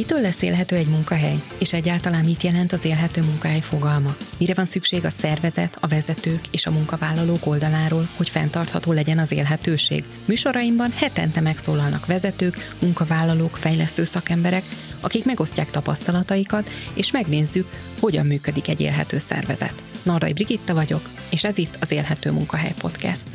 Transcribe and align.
Mitől 0.00 0.20
lesz 0.20 0.42
élhető 0.42 0.76
egy 0.76 0.86
munkahely? 0.86 1.42
És 1.58 1.72
egyáltalán 1.72 2.24
mit 2.24 2.42
jelent 2.42 2.72
az 2.72 2.84
élhető 2.84 3.22
munkahely 3.22 3.60
fogalma? 3.60 4.16
Mire 4.38 4.54
van 4.54 4.66
szükség 4.66 5.04
a 5.04 5.10
szervezet, 5.10 5.76
a 5.80 5.86
vezetők 5.86 6.40
és 6.50 6.66
a 6.66 6.70
munkavállalók 6.70 7.46
oldaláról, 7.46 8.08
hogy 8.16 8.28
fenntartható 8.28 8.92
legyen 8.92 9.18
az 9.18 9.32
élhetőség? 9.32 10.04
Műsoraimban 10.24 10.90
hetente 10.90 11.40
megszólalnak 11.40 12.06
vezetők, 12.06 12.74
munkavállalók, 12.78 13.56
fejlesztő 13.56 14.04
szakemberek, 14.04 14.62
akik 15.00 15.24
megosztják 15.24 15.70
tapasztalataikat, 15.70 16.70
és 16.94 17.10
megnézzük, 17.10 17.66
hogyan 17.98 18.26
működik 18.26 18.68
egy 18.68 18.80
élhető 18.80 19.18
szervezet. 19.18 19.82
Nardai 20.02 20.32
Brigitta 20.32 20.74
vagyok, 20.74 21.08
és 21.30 21.44
ez 21.44 21.58
itt 21.58 21.76
az 21.80 21.90
Élhető 21.90 22.30
Munkahely 22.30 22.74
Podcast. 22.78 23.28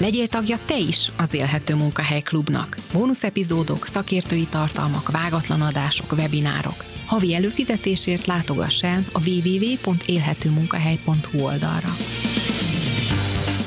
Legyél 0.00 0.28
tagja 0.28 0.58
te 0.64 0.78
is 0.78 1.10
az 1.16 1.34
Élhető 1.34 1.74
Munkahely 1.74 2.20
Klubnak. 2.20 2.76
Bónusz 2.92 3.22
epizódok, 3.22 3.86
szakértői 3.86 4.46
tartalmak, 4.46 5.10
vágatlan 5.10 5.60
adások, 5.60 6.12
webinárok. 6.12 6.84
Havi 7.06 7.34
előfizetésért 7.34 8.26
látogass 8.26 8.82
el 8.82 9.04
a 9.12 9.28
www.élhetőmunkahely.hu 9.28 11.42
oldalra. 11.42 11.88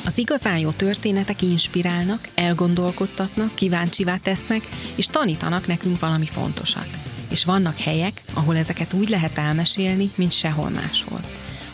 Az 0.06 0.18
igazán 0.18 0.58
jó 0.58 0.70
történetek 0.70 1.42
inspirálnak, 1.42 2.28
elgondolkodtatnak, 2.36 3.56
kíváncsivá 3.56 4.18
tesznek, 4.18 4.70
és 4.96 5.06
tanítanak 5.06 5.68
nekünk 5.68 6.00
valami 6.00 6.26
fontosat. 6.26 6.90
És 7.30 7.46
vannak 7.46 7.78
helyek, 7.78 8.22
ahol 8.34 8.58
ezeket 8.58 8.94
úgy 8.94 9.10
lehet 9.10 9.38
elmesélni, 9.38 10.10
mint 10.16 10.32
sehol 10.32 10.70
máshol. 10.70 11.22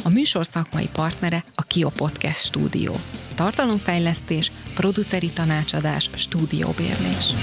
A 0.03 0.09
műsor 0.09 0.45
szakmai 0.45 0.89
partnere 0.91 1.43
a 1.55 1.61
Kio 1.61 1.89
Podcast 1.89 2.45
stúdió 2.45 2.95
tartalomfejlesztés, 3.37 4.51
produceri 4.75 5.29
tanácsadás, 5.29 6.09
stúdióbérlés. 6.15 7.33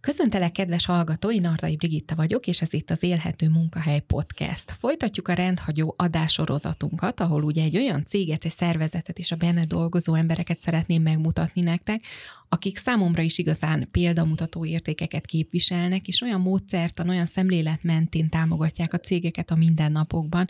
Köszöntelek, 0.00 0.52
kedves 0.52 0.86
hallgatói, 0.86 1.38
Nardai 1.38 1.76
Brigitta 1.76 2.14
vagyok, 2.14 2.46
és 2.46 2.60
ez 2.60 2.72
itt 2.72 2.90
az 2.90 3.02
Élhető 3.02 3.48
Munkahely 3.48 4.00
Podcast. 4.00 4.76
Folytatjuk 4.78 5.28
a 5.28 5.32
rendhagyó 5.32 5.94
adásorozatunkat, 5.98 7.20
ahol 7.20 7.42
ugye 7.42 7.62
egy 7.62 7.76
olyan 7.76 8.04
céget, 8.06 8.44
egy 8.44 8.52
szervezetet 8.52 9.18
és 9.18 9.32
a 9.32 9.36
benne 9.36 9.64
dolgozó 9.66 10.14
embereket 10.14 10.60
szeretném 10.60 11.02
megmutatni 11.02 11.60
nektek, 11.60 12.04
akik 12.48 12.78
számomra 12.78 13.22
is 13.22 13.38
igazán 13.38 13.88
példamutató 13.90 14.64
értékeket 14.64 15.26
képviselnek, 15.26 16.08
és 16.08 16.20
olyan 16.20 16.40
módszertan, 16.40 17.08
olyan 17.08 17.26
szemlélet 17.26 17.82
mentén 17.82 18.28
támogatják 18.28 18.92
a 18.92 18.98
cégeket 18.98 19.50
a 19.50 19.56
mindennapokban, 19.56 20.48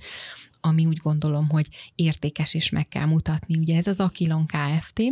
ami 0.61 0.87
úgy 0.87 0.99
gondolom, 1.03 1.49
hogy 1.49 1.67
értékes 1.95 2.55
és 2.55 2.71
meg 2.71 2.89
kell 2.89 3.07
mutatni. 3.07 3.59
Ugye 3.59 3.77
ez 3.77 3.87
az 3.87 4.01
Akilon 4.01 4.47
Kft., 4.47 5.03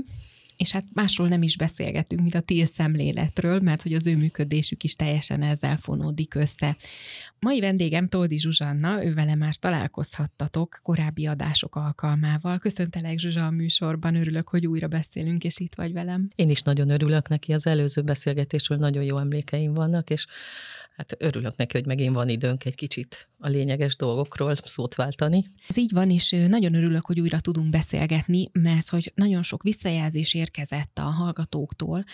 és 0.59 0.71
hát 0.71 0.85
másról 0.93 1.29
nem 1.29 1.43
is 1.43 1.57
beszélgetünk, 1.57 2.21
mint 2.21 2.35
a 2.35 2.41
TIL 2.41 2.67
szemléletről, 2.67 3.61
mert 3.61 3.83
hogy 3.83 3.93
az 3.93 4.07
ő 4.07 4.17
működésük 4.17 4.85
is 4.85 4.97
teljesen 4.97 5.43
ezzel 5.43 5.77
fonódik 5.77 6.35
össze. 6.35 6.77
Mai 7.41 7.61
vendégem 7.61 8.09
Toldi 8.09 8.39
Zsuzsanna, 8.39 9.05
ővele 9.05 9.35
már 9.35 9.57
találkozhattatok 9.57 10.81
korábbi 10.83 11.27
adások 11.27 11.77
alkalmával. 11.77 12.59
Köszöntelek 12.59 13.19
Zsuzsa 13.19 13.47
a 13.47 13.51
műsorban, 13.51 14.15
örülök, 14.15 14.49
hogy 14.49 14.67
újra 14.67 14.87
beszélünk, 14.87 15.45
és 15.45 15.59
itt 15.59 15.75
vagy 15.75 15.93
velem. 15.93 16.29
Én 16.35 16.49
is 16.49 16.63
nagyon 16.63 16.91
örülök 16.91 17.29
neki, 17.29 17.53
az 17.53 17.67
előző 17.67 18.03
beszélgetésről 18.03 18.79
nagyon 18.79 19.05
jó 19.05 19.19
emlékeim 19.19 19.73
vannak, 19.73 20.11
és 20.11 20.27
hát 20.99 21.17
örülök 21.19 21.57
neki, 21.57 21.77
hogy 21.77 21.87
megint 21.87 22.15
van 22.15 22.29
időnk 22.29 22.65
egy 22.65 22.75
kicsit 22.75 23.29
a 23.39 23.49
lényeges 23.49 23.97
dolgokról 23.97 24.55
szót 24.55 24.95
váltani. 24.95 25.47
Ez 25.69 25.77
így 25.77 25.93
van, 25.93 26.11
és 26.11 26.31
nagyon 26.31 26.75
örülök, 26.75 27.07
hogy 27.07 27.21
újra 27.21 27.41
tudunk 27.41 27.71
beszélgetni, 27.71 28.51
mert 28.53 28.89
hogy 28.89 29.13
nagyon 29.15 29.43
sok 29.43 29.63
visszajelzés 29.63 30.35
érkezett 30.35 30.99
a 30.99 31.03
hallgatóktól 31.03 32.05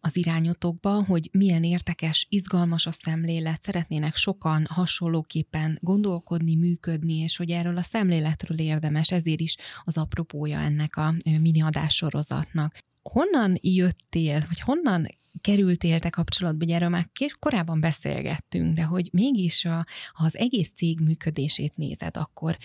az 0.00 0.16
irányotokba, 0.16 1.04
hogy 1.04 1.28
milyen 1.32 1.64
értekes, 1.64 2.26
izgalmas 2.28 2.86
a 2.86 2.92
szemlélet, 2.92 3.62
szeretnének 3.62 4.16
sokan 4.16 4.66
hasonlóképpen 4.70 5.78
gondolkodni, 5.80 6.54
működni, 6.54 7.14
és 7.14 7.36
hogy 7.36 7.50
erről 7.50 7.76
a 7.76 7.82
szemléletről 7.82 8.58
érdemes, 8.58 9.10
ezért 9.10 9.40
is 9.40 9.56
az 9.84 9.96
apropója 9.96 10.58
ennek 10.58 10.96
a 10.96 11.14
mini 11.40 11.62
adássorozatnak 11.62 12.78
honnan 13.12 13.58
jöttél, 13.60 14.44
vagy 14.48 14.60
honnan 14.60 15.06
kerültél 15.40 16.00
te 16.00 16.10
kapcsolatba, 16.10 16.64
ugye 16.64 16.74
erről 16.74 16.88
már 16.88 17.10
korábban 17.38 17.80
beszélgettünk, 17.80 18.74
de 18.74 18.82
hogy 18.82 19.08
mégis 19.12 19.64
a, 19.64 19.86
ha 20.12 20.24
az 20.24 20.36
egész 20.36 20.70
cég 20.74 21.00
működését 21.00 21.76
nézed, 21.76 22.16
akkor 22.16 22.56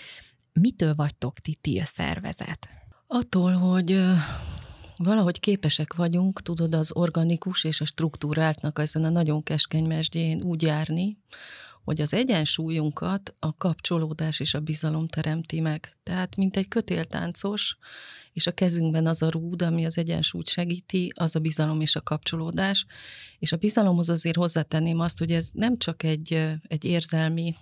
mitől 0.54 0.96
vagytok 0.96 1.40
ti 1.40 1.58
TIL 1.62 1.86
szervezet? 1.86 2.68
Attól, 3.08 3.52
hogy 3.52 4.02
valahogy 4.98 5.40
képesek 5.40 5.94
vagyunk, 5.94 6.42
tudod, 6.42 6.74
az 6.74 6.92
organikus 6.92 7.64
és 7.64 7.82
a 7.82 7.86
struktúráltnak 7.86 8.80
ezen 8.80 9.04
a 9.04 9.10
nagyon 9.10 9.44
keskeny 9.44 9.86
mesdjén 9.86 10.42
úgy 10.42 10.62
járni, 10.62 11.18
hogy 11.84 12.02
az 12.02 12.14
egyensúlyunkat 12.14 13.36
a 13.40 13.56
kapcsolódás 13.56 14.40
és 14.40 14.54
a 14.54 14.60
bizalom 14.60 15.08
teremti 15.08 15.60
meg. 15.60 15.98
Tehát, 16.04 16.36
mint 16.36 16.58
egy 16.58 16.68
kötéltáncos, 16.68 17.78
és 18.34 18.48
a 18.48 18.52
kezünkben 18.52 19.08
az 19.08 19.22
a 19.22 19.30
rúd, 19.30 19.62
ami 19.62 19.86
az 19.86 19.98
egyensúlyt 19.98 20.48
segíti, 20.48 21.14
az 21.16 21.36
a 21.36 21.40
bizalom 21.40 21.82
és 21.82 21.96
a 21.96 22.02
kapcsolódás. 22.02 22.86
És 23.40 23.52
a 23.52 23.58
bizalomhoz 23.58 24.10
azért 24.10 24.36
hozzátenném 24.36 25.00
azt, 25.00 25.20
hogy 25.20 25.32
ez 25.32 25.50
nem 25.54 25.78
csak 25.78 26.04
egy, 26.04 26.34
egy 26.68 26.84
érzelmi 26.84 27.56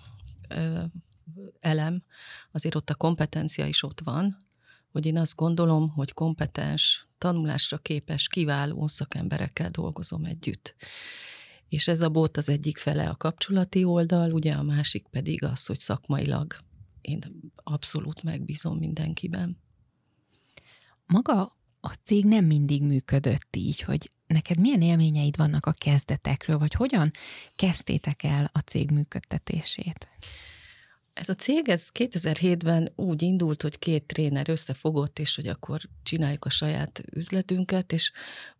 elem, 1.59 2.03
azért 2.51 2.75
ott 2.75 2.89
a 2.89 2.95
kompetencia 2.95 3.65
is 3.65 3.83
ott 3.83 4.01
van, 4.03 4.45
hogy 4.91 5.05
én 5.05 5.17
azt 5.17 5.35
gondolom, 5.35 5.89
hogy 5.89 6.13
kompetens, 6.13 7.07
tanulásra 7.17 7.77
képes, 7.77 8.27
kiváló 8.27 8.87
szakemberekkel 8.87 9.69
dolgozom 9.69 10.25
együtt. 10.25 10.75
És 11.69 11.87
ez 11.87 12.01
a 12.01 12.09
bot 12.09 12.37
az 12.37 12.49
egyik 12.49 12.77
fele 12.77 13.09
a 13.09 13.15
kapcsolati 13.15 13.83
oldal, 13.83 14.31
ugye 14.31 14.53
a 14.53 14.63
másik 14.63 15.07
pedig 15.07 15.43
az, 15.43 15.65
hogy 15.65 15.79
szakmailag 15.79 16.55
én 17.01 17.51
abszolút 17.55 18.23
megbízom 18.23 18.77
mindenkiben. 18.77 19.57
Maga 21.07 21.57
a 21.79 21.93
cég 22.03 22.25
nem 22.25 22.45
mindig 22.45 22.83
működött 22.83 23.55
így, 23.55 23.81
hogy 23.81 24.11
neked 24.27 24.59
milyen 24.59 24.81
élményeid 24.81 25.37
vannak 25.37 25.65
a 25.65 25.71
kezdetekről, 25.71 26.57
vagy 26.57 26.73
hogyan 26.73 27.11
kezdtétek 27.55 28.23
el 28.23 28.49
a 28.53 28.59
cég 28.59 28.91
működtetését? 28.91 30.07
Ez 31.19 31.29
a 31.29 31.33
cég, 31.33 31.69
ez 31.69 31.87
2007-ben 31.93 32.91
úgy 32.95 33.21
indult, 33.21 33.61
hogy 33.61 33.79
két 33.79 34.03
tréner 34.05 34.49
összefogott, 34.49 35.19
és 35.19 35.35
hogy 35.35 35.47
akkor 35.47 35.81
csináljuk 36.03 36.45
a 36.45 36.49
saját 36.49 37.03
üzletünket, 37.11 37.91
és 37.93 38.11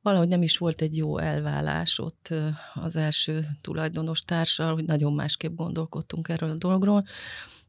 valahogy 0.01 0.28
nem 0.28 0.41
is 0.41 0.57
volt 0.57 0.81
egy 0.81 0.97
jó 0.97 1.17
elvállás 1.17 2.00
ott 2.00 2.34
az 2.73 2.96
első 2.96 3.47
tulajdonos 3.62 4.22
társal, 4.22 4.73
hogy 4.73 4.85
nagyon 4.85 5.13
másképp 5.13 5.56
gondolkodtunk 5.56 6.29
erről 6.29 6.50
a 6.50 6.56
dologról. 6.56 7.06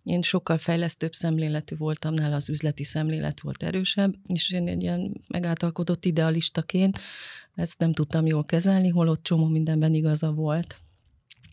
Én 0.05 0.23
sokkal 0.23 0.59
fejlesztőbb 0.59 1.13
szemléletű 1.13 1.77
voltam, 1.77 2.15
nála 2.15 2.37
az 2.37 2.49
üzleti 2.49 2.85
szemlélet 2.85 3.41
volt 3.41 3.63
erősebb, 3.63 4.15
és 4.27 4.51
én 4.51 4.69
egy 4.69 4.83
ilyen 4.83 5.25
megáltalkodott 5.27 6.05
idealistaként 6.05 6.99
ezt 7.55 7.79
nem 7.79 7.93
tudtam 7.93 8.27
jól 8.27 8.45
kezelni, 8.45 8.89
holott 8.89 9.23
csomó 9.23 9.47
mindenben 9.47 9.95
igaza 9.95 10.33
volt. 10.33 10.81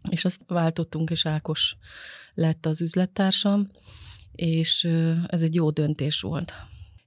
És 0.09 0.25
azt 0.25 0.41
váltottunk, 0.47 1.09
és 1.09 1.25
Ákos 1.25 1.77
lett 2.33 2.65
az 2.65 2.81
üzlettársam, 2.81 3.71
és 4.31 4.83
ez 5.27 5.41
egy 5.41 5.55
jó 5.55 5.69
döntés 5.69 6.21
volt. 6.21 6.53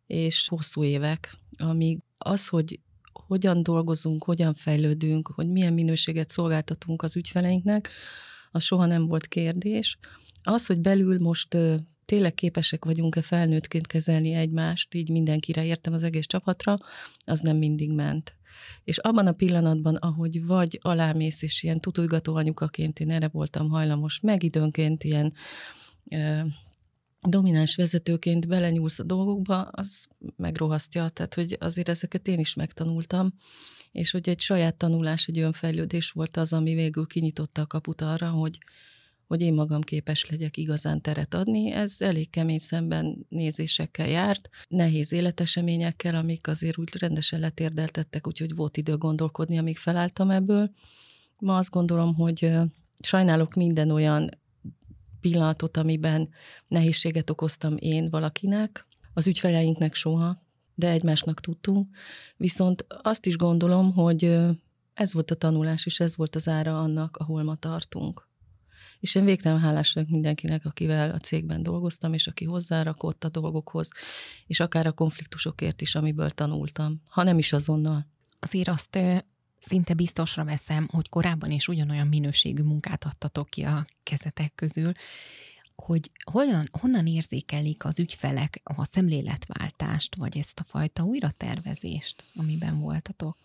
És 0.06 0.48
hosszú 0.48 0.84
évek, 0.84 1.36
amíg 1.56 1.98
az, 2.18 2.48
hogy 2.48 2.80
hogyan 3.12 3.62
dolgozunk, 3.62 4.24
hogyan 4.24 4.54
fejlődünk, 4.54 5.28
hogy 5.34 5.48
milyen 5.48 5.72
minőséget 5.72 6.28
szolgáltatunk 6.28 7.02
az 7.02 7.16
ügyfeleinknek, 7.16 7.90
az 8.50 8.62
soha 8.62 8.86
nem 8.86 9.06
volt 9.06 9.26
kérdés. 9.26 9.98
Az, 10.42 10.66
hogy 10.66 10.78
belül 10.78 11.18
most 11.18 11.56
tényleg 12.04 12.34
képesek 12.34 12.84
vagyunk-e 12.84 13.22
felnőttként 13.22 13.86
kezelni 13.86 14.32
egymást, 14.32 14.94
így 14.94 15.10
mindenkire 15.10 15.64
értem 15.64 15.92
az 15.92 16.02
egész 16.02 16.26
csapatra, 16.26 16.76
az 17.24 17.40
nem 17.40 17.56
mindig 17.56 17.92
ment. 17.92 18.37
És 18.84 18.98
abban 18.98 19.26
a 19.26 19.32
pillanatban, 19.32 19.94
ahogy 19.94 20.46
vagy 20.46 20.78
alámész, 20.82 21.42
és 21.42 21.62
ilyen 21.62 21.80
tutujgató 21.80 22.34
anyukaként 22.34 23.00
én 23.00 23.10
erre 23.10 23.28
voltam 23.28 23.68
hajlamos, 23.68 24.20
meg 24.20 24.42
időnként 24.42 25.04
ilyen 25.04 25.32
ö, 26.10 26.40
domináns 27.20 27.76
vezetőként 27.76 28.48
belenyúlsz 28.48 28.98
a 28.98 29.02
dolgokba, 29.02 29.62
az 29.62 30.06
megrohasztja. 30.36 31.08
Tehát, 31.08 31.34
hogy 31.34 31.56
azért 31.60 31.88
ezeket 31.88 32.28
én 32.28 32.38
is 32.38 32.54
megtanultam, 32.54 33.32
és 33.92 34.10
hogy 34.10 34.28
egy 34.28 34.40
saját 34.40 34.76
tanulás, 34.76 35.26
egy 35.26 35.38
önfejlődés 35.38 36.10
volt 36.10 36.36
az, 36.36 36.52
ami 36.52 36.74
végül 36.74 37.06
kinyitotta 37.06 37.62
a 37.62 37.66
kaput 37.66 38.00
arra, 38.00 38.30
hogy, 38.30 38.58
hogy 39.28 39.40
én 39.40 39.54
magam 39.54 39.80
képes 39.80 40.30
legyek 40.30 40.56
igazán 40.56 41.00
teret 41.00 41.34
adni. 41.34 41.70
Ez 41.70 41.96
elég 42.00 42.30
kemény 42.30 42.58
szemben 42.58 43.26
nézésekkel 43.28 44.08
járt, 44.08 44.48
nehéz 44.68 45.12
életeseményekkel, 45.12 46.14
amik 46.14 46.46
azért 46.46 46.78
úgy 46.78 46.96
rendesen 46.98 47.40
letérdeltettek, 47.40 48.26
úgyhogy 48.26 48.54
volt 48.54 48.76
idő 48.76 48.96
gondolkodni, 48.96 49.58
amíg 49.58 49.76
felálltam 49.76 50.30
ebből. 50.30 50.70
Ma 51.38 51.56
azt 51.56 51.70
gondolom, 51.70 52.14
hogy 52.14 52.50
sajnálok 53.00 53.54
minden 53.54 53.90
olyan 53.90 54.30
pillanatot, 55.20 55.76
amiben 55.76 56.28
nehézséget 56.68 57.30
okoztam 57.30 57.76
én 57.76 58.10
valakinek, 58.10 58.86
az 59.14 59.26
ügyfeleinknek 59.26 59.94
soha, 59.94 60.42
de 60.74 60.90
egymásnak 60.90 61.40
tudtunk. 61.40 61.96
Viszont 62.36 62.86
azt 63.02 63.26
is 63.26 63.36
gondolom, 63.36 63.92
hogy 63.92 64.36
ez 64.94 65.12
volt 65.12 65.30
a 65.30 65.34
tanulás, 65.34 65.86
és 65.86 66.00
ez 66.00 66.16
volt 66.16 66.34
az 66.34 66.48
ára 66.48 66.80
annak, 66.80 67.16
ahol 67.16 67.42
ma 67.42 67.56
tartunk. 67.56 68.27
És 69.00 69.14
én 69.14 69.24
végtelen 69.24 69.60
hálás 69.60 69.92
vagyok 69.92 70.08
mindenkinek, 70.08 70.64
akivel 70.64 71.10
a 71.10 71.18
cégben 71.18 71.62
dolgoztam, 71.62 72.12
és 72.12 72.26
aki 72.26 72.44
hozzárakott 72.44 73.24
a 73.24 73.28
dolgokhoz, 73.28 73.90
és 74.46 74.60
akár 74.60 74.86
a 74.86 74.92
konfliktusokért 74.92 75.80
is, 75.80 75.94
amiből 75.94 76.30
tanultam, 76.30 77.02
ha 77.08 77.22
nem 77.22 77.38
is 77.38 77.52
azonnal. 77.52 78.06
Azért 78.40 78.68
azt 78.68 78.98
szinte 79.60 79.94
biztosra 79.94 80.44
veszem, 80.44 80.88
hogy 80.90 81.08
korábban 81.08 81.50
is 81.50 81.68
ugyanolyan 81.68 82.06
minőségű 82.06 82.62
munkát 82.62 83.04
adtatok 83.04 83.48
ki 83.48 83.62
a 83.62 83.86
kezetek 84.02 84.54
közül, 84.54 84.92
hogy 85.74 86.10
honnan, 86.30 86.68
honnan 86.80 87.06
érzékelik 87.06 87.84
az 87.84 87.98
ügyfelek 87.98 88.60
a 88.64 88.84
szemléletváltást, 88.84 90.16
vagy 90.16 90.38
ezt 90.38 90.60
a 90.60 90.64
fajta 90.64 91.02
újratervezést, 91.02 92.24
amiben 92.34 92.78
voltatok? 92.78 93.36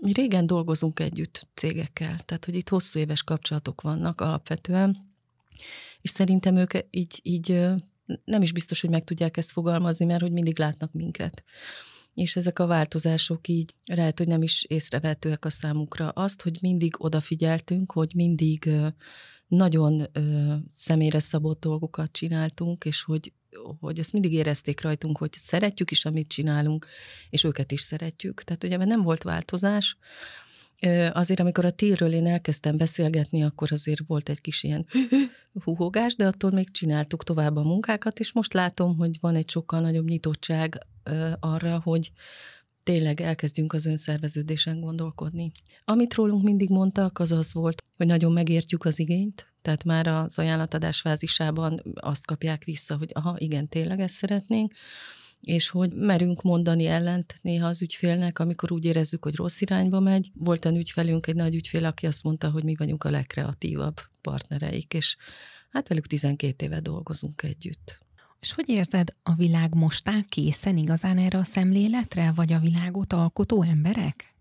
Mi 0.00 0.12
régen 0.12 0.46
dolgozunk 0.46 1.00
együtt 1.00 1.48
cégekkel, 1.54 2.18
tehát 2.18 2.44
hogy 2.44 2.54
itt 2.54 2.68
hosszú 2.68 2.98
éves 2.98 3.22
kapcsolatok 3.22 3.80
vannak 3.80 4.20
alapvetően, 4.20 4.96
és 6.00 6.10
szerintem 6.10 6.56
ők 6.56 6.72
így, 6.90 7.20
így 7.22 7.60
nem 8.24 8.42
is 8.42 8.52
biztos, 8.52 8.80
hogy 8.80 8.90
meg 8.90 9.04
tudják 9.04 9.36
ezt 9.36 9.52
fogalmazni, 9.52 10.04
mert 10.04 10.20
hogy 10.20 10.32
mindig 10.32 10.58
látnak 10.58 10.92
minket. 10.92 11.44
És 12.14 12.36
ezek 12.36 12.58
a 12.58 12.66
változások 12.66 13.48
így 13.48 13.74
lehet, 13.84 14.18
hogy 14.18 14.28
nem 14.28 14.42
is 14.42 14.64
észrevehetőek 14.64 15.44
a 15.44 15.50
számukra. 15.50 16.08
Azt, 16.08 16.42
hogy 16.42 16.58
mindig 16.60 16.94
odafigyeltünk, 16.98 17.92
hogy 17.92 18.12
mindig 18.14 18.70
nagyon 19.46 20.10
személyre 20.72 21.18
szabott 21.18 21.60
dolgokat 21.60 22.12
csináltunk, 22.12 22.84
és 22.84 23.02
hogy 23.02 23.32
hogy 23.80 23.98
ezt 23.98 24.12
mindig 24.12 24.32
érezték 24.32 24.80
rajtunk, 24.80 25.18
hogy 25.18 25.32
szeretjük 25.32 25.90
is, 25.90 26.04
amit 26.04 26.28
csinálunk, 26.28 26.86
és 27.30 27.44
őket 27.44 27.72
is 27.72 27.80
szeretjük. 27.80 28.42
Tehát 28.42 28.64
ugye 28.64 28.76
nem 28.76 29.02
volt 29.02 29.22
változás, 29.22 29.96
Azért, 31.12 31.40
amikor 31.40 31.64
a 31.64 31.70
tírről 31.70 32.12
én 32.12 32.26
elkezdtem 32.26 32.76
beszélgetni, 32.76 33.42
akkor 33.42 33.72
azért 33.72 34.00
volt 34.06 34.28
egy 34.28 34.40
kis 34.40 34.62
ilyen 34.62 34.86
húhogás, 35.64 36.16
de 36.16 36.26
attól 36.26 36.50
még 36.50 36.70
csináltuk 36.70 37.24
tovább 37.24 37.56
a 37.56 37.62
munkákat, 37.62 38.18
és 38.18 38.32
most 38.32 38.52
látom, 38.52 38.96
hogy 38.96 39.20
van 39.20 39.34
egy 39.34 39.50
sokkal 39.50 39.80
nagyobb 39.80 40.08
nyitottság 40.08 40.86
arra, 41.40 41.80
hogy 41.84 42.10
tényleg 42.92 43.20
elkezdjünk 43.20 43.72
az 43.72 43.86
önszerveződésen 43.86 44.80
gondolkodni. 44.80 45.52
Amit 45.84 46.14
rólunk 46.14 46.42
mindig 46.42 46.68
mondtak, 46.68 47.18
az 47.18 47.32
az 47.32 47.52
volt, 47.52 47.82
hogy 47.96 48.06
nagyon 48.06 48.32
megértjük 48.32 48.84
az 48.84 48.98
igényt, 48.98 49.52
tehát 49.62 49.84
már 49.84 50.06
az 50.06 50.38
ajánlatadás 50.38 51.00
fázisában 51.00 51.82
azt 51.94 52.26
kapják 52.26 52.64
vissza, 52.64 52.96
hogy 52.96 53.10
aha, 53.12 53.34
igen, 53.38 53.68
tényleg 53.68 54.00
ezt 54.00 54.14
szeretnénk, 54.14 54.74
és 55.40 55.68
hogy 55.68 55.92
merünk 55.92 56.42
mondani 56.42 56.86
ellent 56.86 57.34
néha 57.42 57.66
az 57.66 57.82
ügyfélnek, 57.82 58.38
amikor 58.38 58.72
úgy 58.72 58.84
érezzük, 58.84 59.24
hogy 59.24 59.34
rossz 59.34 59.60
irányba 59.60 60.00
megy. 60.00 60.30
Volt 60.34 60.66
egy 60.66 60.76
ügyfelünk, 60.76 61.26
egy 61.26 61.36
nagy 61.36 61.54
ügyfél, 61.54 61.84
aki 61.84 62.06
azt 62.06 62.22
mondta, 62.22 62.50
hogy 62.50 62.64
mi 62.64 62.74
vagyunk 62.74 63.04
a 63.04 63.10
legkreatívabb 63.10 64.00
partnereik, 64.20 64.94
és 64.94 65.16
hát 65.70 65.88
velük 65.88 66.06
12 66.06 66.64
éve 66.64 66.80
dolgozunk 66.80 67.42
együtt. 67.42 68.06
És 68.40 68.52
hogy 68.52 68.68
érzed, 68.68 69.14
a 69.22 69.34
világ 69.34 69.74
most 69.74 70.08
áll 70.08 70.22
készen 70.28 70.76
igazán 70.76 71.18
erre 71.18 71.38
a 71.38 71.44
szemléletre, 71.44 72.32
vagy 72.32 72.52
a 72.52 72.58
világot 72.58 73.12
alkotó 73.12 73.62
emberek? 73.62 74.34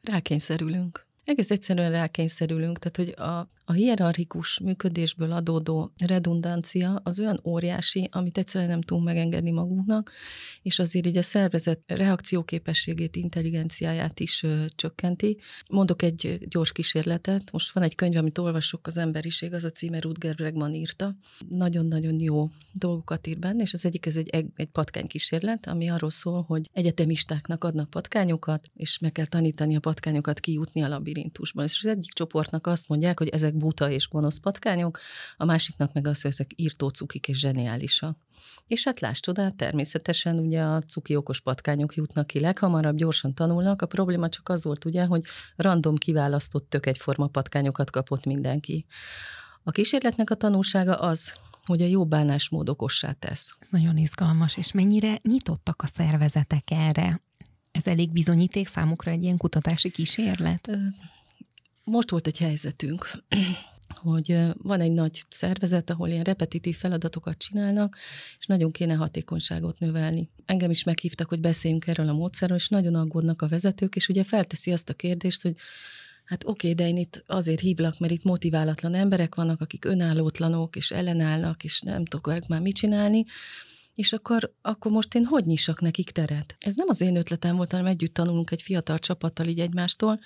Rákényszerülünk. 0.00 1.06
Egész 1.24 1.50
egyszerűen 1.50 1.90
rákényszerülünk, 1.90 2.78
tehát 2.78 2.96
hogy 2.96 3.26
a, 3.26 3.50
a 3.68 3.72
hierarchikus 3.72 4.58
működésből 4.58 5.32
adódó 5.32 5.92
redundancia 6.06 7.00
az 7.04 7.20
olyan 7.20 7.40
óriási, 7.44 8.08
amit 8.12 8.38
egyszerűen 8.38 8.70
nem 8.70 8.82
tudunk 8.82 9.06
megengedni 9.06 9.50
magunknak, 9.50 10.12
és 10.62 10.78
azért 10.78 11.06
így 11.06 11.16
a 11.16 11.22
szervezet 11.22 11.80
reakcióképességét, 11.86 13.16
intelligenciáját 13.16 14.20
is 14.20 14.42
ö, 14.42 14.64
csökkenti. 14.68 15.38
Mondok 15.70 16.02
egy 16.02 16.38
gyors 16.48 16.72
kísérletet. 16.72 17.52
Most 17.52 17.72
van 17.72 17.82
egy 17.82 17.94
könyv, 17.94 18.16
amit 18.16 18.38
olvasok, 18.38 18.86
az 18.86 18.96
emberiség, 18.96 19.52
az 19.52 19.64
a 19.64 19.70
címe 19.70 20.00
Rutger 20.00 20.34
Bregman 20.34 20.74
írta. 20.74 21.16
Nagyon-nagyon 21.48 22.20
jó 22.20 22.50
dolgokat 22.72 23.26
ír 23.26 23.38
benne, 23.38 23.62
és 23.62 23.74
az 23.74 23.84
egyik 23.84 24.06
ez 24.06 24.16
egy, 24.16 24.28
egy 24.56 24.68
patkány 24.72 25.06
kísérlet, 25.06 25.66
ami 25.66 25.90
arról 25.90 26.10
szól, 26.10 26.42
hogy 26.42 26.70
egyetemistáknak 26.72 27.64
adnak 27.64 27.90
patkányokat, 27.90 28.70
és 28.74 28.98
meg 28.98 29.12
kell 29.12 29.26
tanítani 29.26 29.76
a 29.76 29.80
patkányokat 29.80 30.40
kijutni 30.40 30.82
a 30.82 30.88
labirintusban. 30.88 31.64
És 31.64 31.80
az 31.84 31.90
egyik 31.90 32.12
csoportnak 32.12 32.66
azt 32.66 32.88
mondják, 32.88 33.18
hogy 33.18 33.28
ezek 33.28 33.54
buta 33.58 33.90
és 33.90 34.08
gonosz 34.08 34.38
patkányok, 34.38 34.98
a 35.36 35.44
másiknak 35.44 35.92
meg 35.92 36.06
az, 36.06 36.20
hogy 36.22 36.30
ezek 36.30 36.50
írtó 36.56 36.88
cukik 36.88 37.28
és 37.28 37.38
zseniálisak. 37.38 38.18
És 38.66 38.84
hát 38.84 39.00
láss 39.00 39.20
csodát, 39.20 39.54
természetesen 39.54 40.38
ugye 40.38 40.60
a 40.62 40.82
cuki 40.82 41.16
okos 41.16 41.40
patkányok 41.40 41.94
jutnak 41.94 42.26
ki 42.26 42.40
leghamarabb, 42.40 42.96
gyorsan 42.96 43.34
tanulnak. 43.34 43.82
A 43.82 43.86
probléma 43.86 44.28
csak 44.28 44.48
az 44.48 44.64
volt 44.64 44.84
ugye, 44.84 45.04
hogy 45.04 45.22
random 45.56 45.96
kiválasztott 45.96 46.70
tök 46.70 46.86
egyforma 46.86 47.26
patkányokat 47.26 47.90
kapott 47.90 48.24
mindenki. 48.24 48.86
A 49.62 49.70
kísérletnek 49.70 50.30
a 50.30 50.34
tanulsága 50.34 50.94
az, 50.94 51.34
hogy 51.64 51.82
a 51.82 51.86
jó 51.86 52.06
bánásmód 52.06 52.68
okossá 52.68 53.12
tesz. 53.12 53.56
Nagyon 53.70 53.96
izgalmas, 53.96 54.56
és 54.56 54.72
mennyire 54.72 55.18
nyitottak 55.22 55.82
a 55.82 55.86
szervezetek 55.86 56.70
erre? 56.70 57.22
Ez 57.70 57.86
elég 57.86 58.12
bizonyíték 58.12 58.68
számukra 58.68 59.10
egy 59.10 59.22
ilyen 59.22 59.36
kutatási 59.36 59.90
kísérlet? 59.90 60.70
Most 61.90 62.10
volt 62.10 62.26
egy 62.26 62.38
helyzetünk, 62.38 63.10
hogy 64.02 64.38
van 64.52 64.80
egy 64.80 64.92
nagy 64.92 65.24
szervezet, 65.28 65.90
ahol 65.90 66.08
ilyen 66.08 66.24
repetitív 66.24 66.76
feladatokat 66.76 67.38
csinálnak, 67.38 67.96
és 68.38 68.46
nagyon 68.46 68.70
kéne 68.70 68.94
hatékonyságot 68.94 69.78
növelni. 69.78 70.30
Engem 70.44 70.70
is 70.70 70.84
meghívtak, 70.84 71.28
hogy 71.28 71.40
beszéljünk 71.40 71.86
erről 71.86 72.08
a 72.08 72.12
módszerről, 72.12 72.56
és 72.56 72.68
nagyon 72.68 72.94
aggódnak 72.94 73.42
a 73.42 73.48
vezetők, 73.48 73.96
és 73.96 74.08
ugye 74.08 74.24
felteszi 74.24 74.72
azt 74.72 74.88
a 74.88 74.94
kérdést, 74.94 75.42
hogy 75.42 75.54
hát 76.24 76.44
oké, 76.44 76.72
de 76.72 76.88
én 76.88 76.96
itt 76.96 77.24
azért 77.26 77.60
hívlak, 77.60 77.98
mert 77.98 78.12
itt 78.12 78.24
motiválatlan 78.24 78.94
emberek 78.94 79.34
vannak, 79.34 79.60
akik 79.60 79.84
önállótlanok, 79.84 80.76
és 80.76 80.90
ellenállnak, 80.90 81.64
és 81.64 81.80
nem 81.80 82.04
tudok 82.04 82.46
már 82.46 82.60
mit 82.60 82.76
csinálni, 82.76 83.24
és 83.94 84.12
akkor, 84.12 84.52
akkor 84.62 84.90
most 84.90 85.14
én 85.14 85.24
hogy 85.24 85.44
nyissak 85.44 85.80
nekik 85.80 86.10
teret? 86.10 86.54
Ez 86.58 86.74
nem 86.74 86.88
az 86.88 87.00
én 87.00 87.16
ötletem 87.16 87.56
volt, 87.56 87.70
hanem 87.70 87.86
együtt 87.86 88.14
tanulunk 88.14 88.50
egy 88.50 88.62
fiatal 88.62 88.98
csapattal 88.98 89.46
így 89.46 89.60
egymástól, 89.60 90.20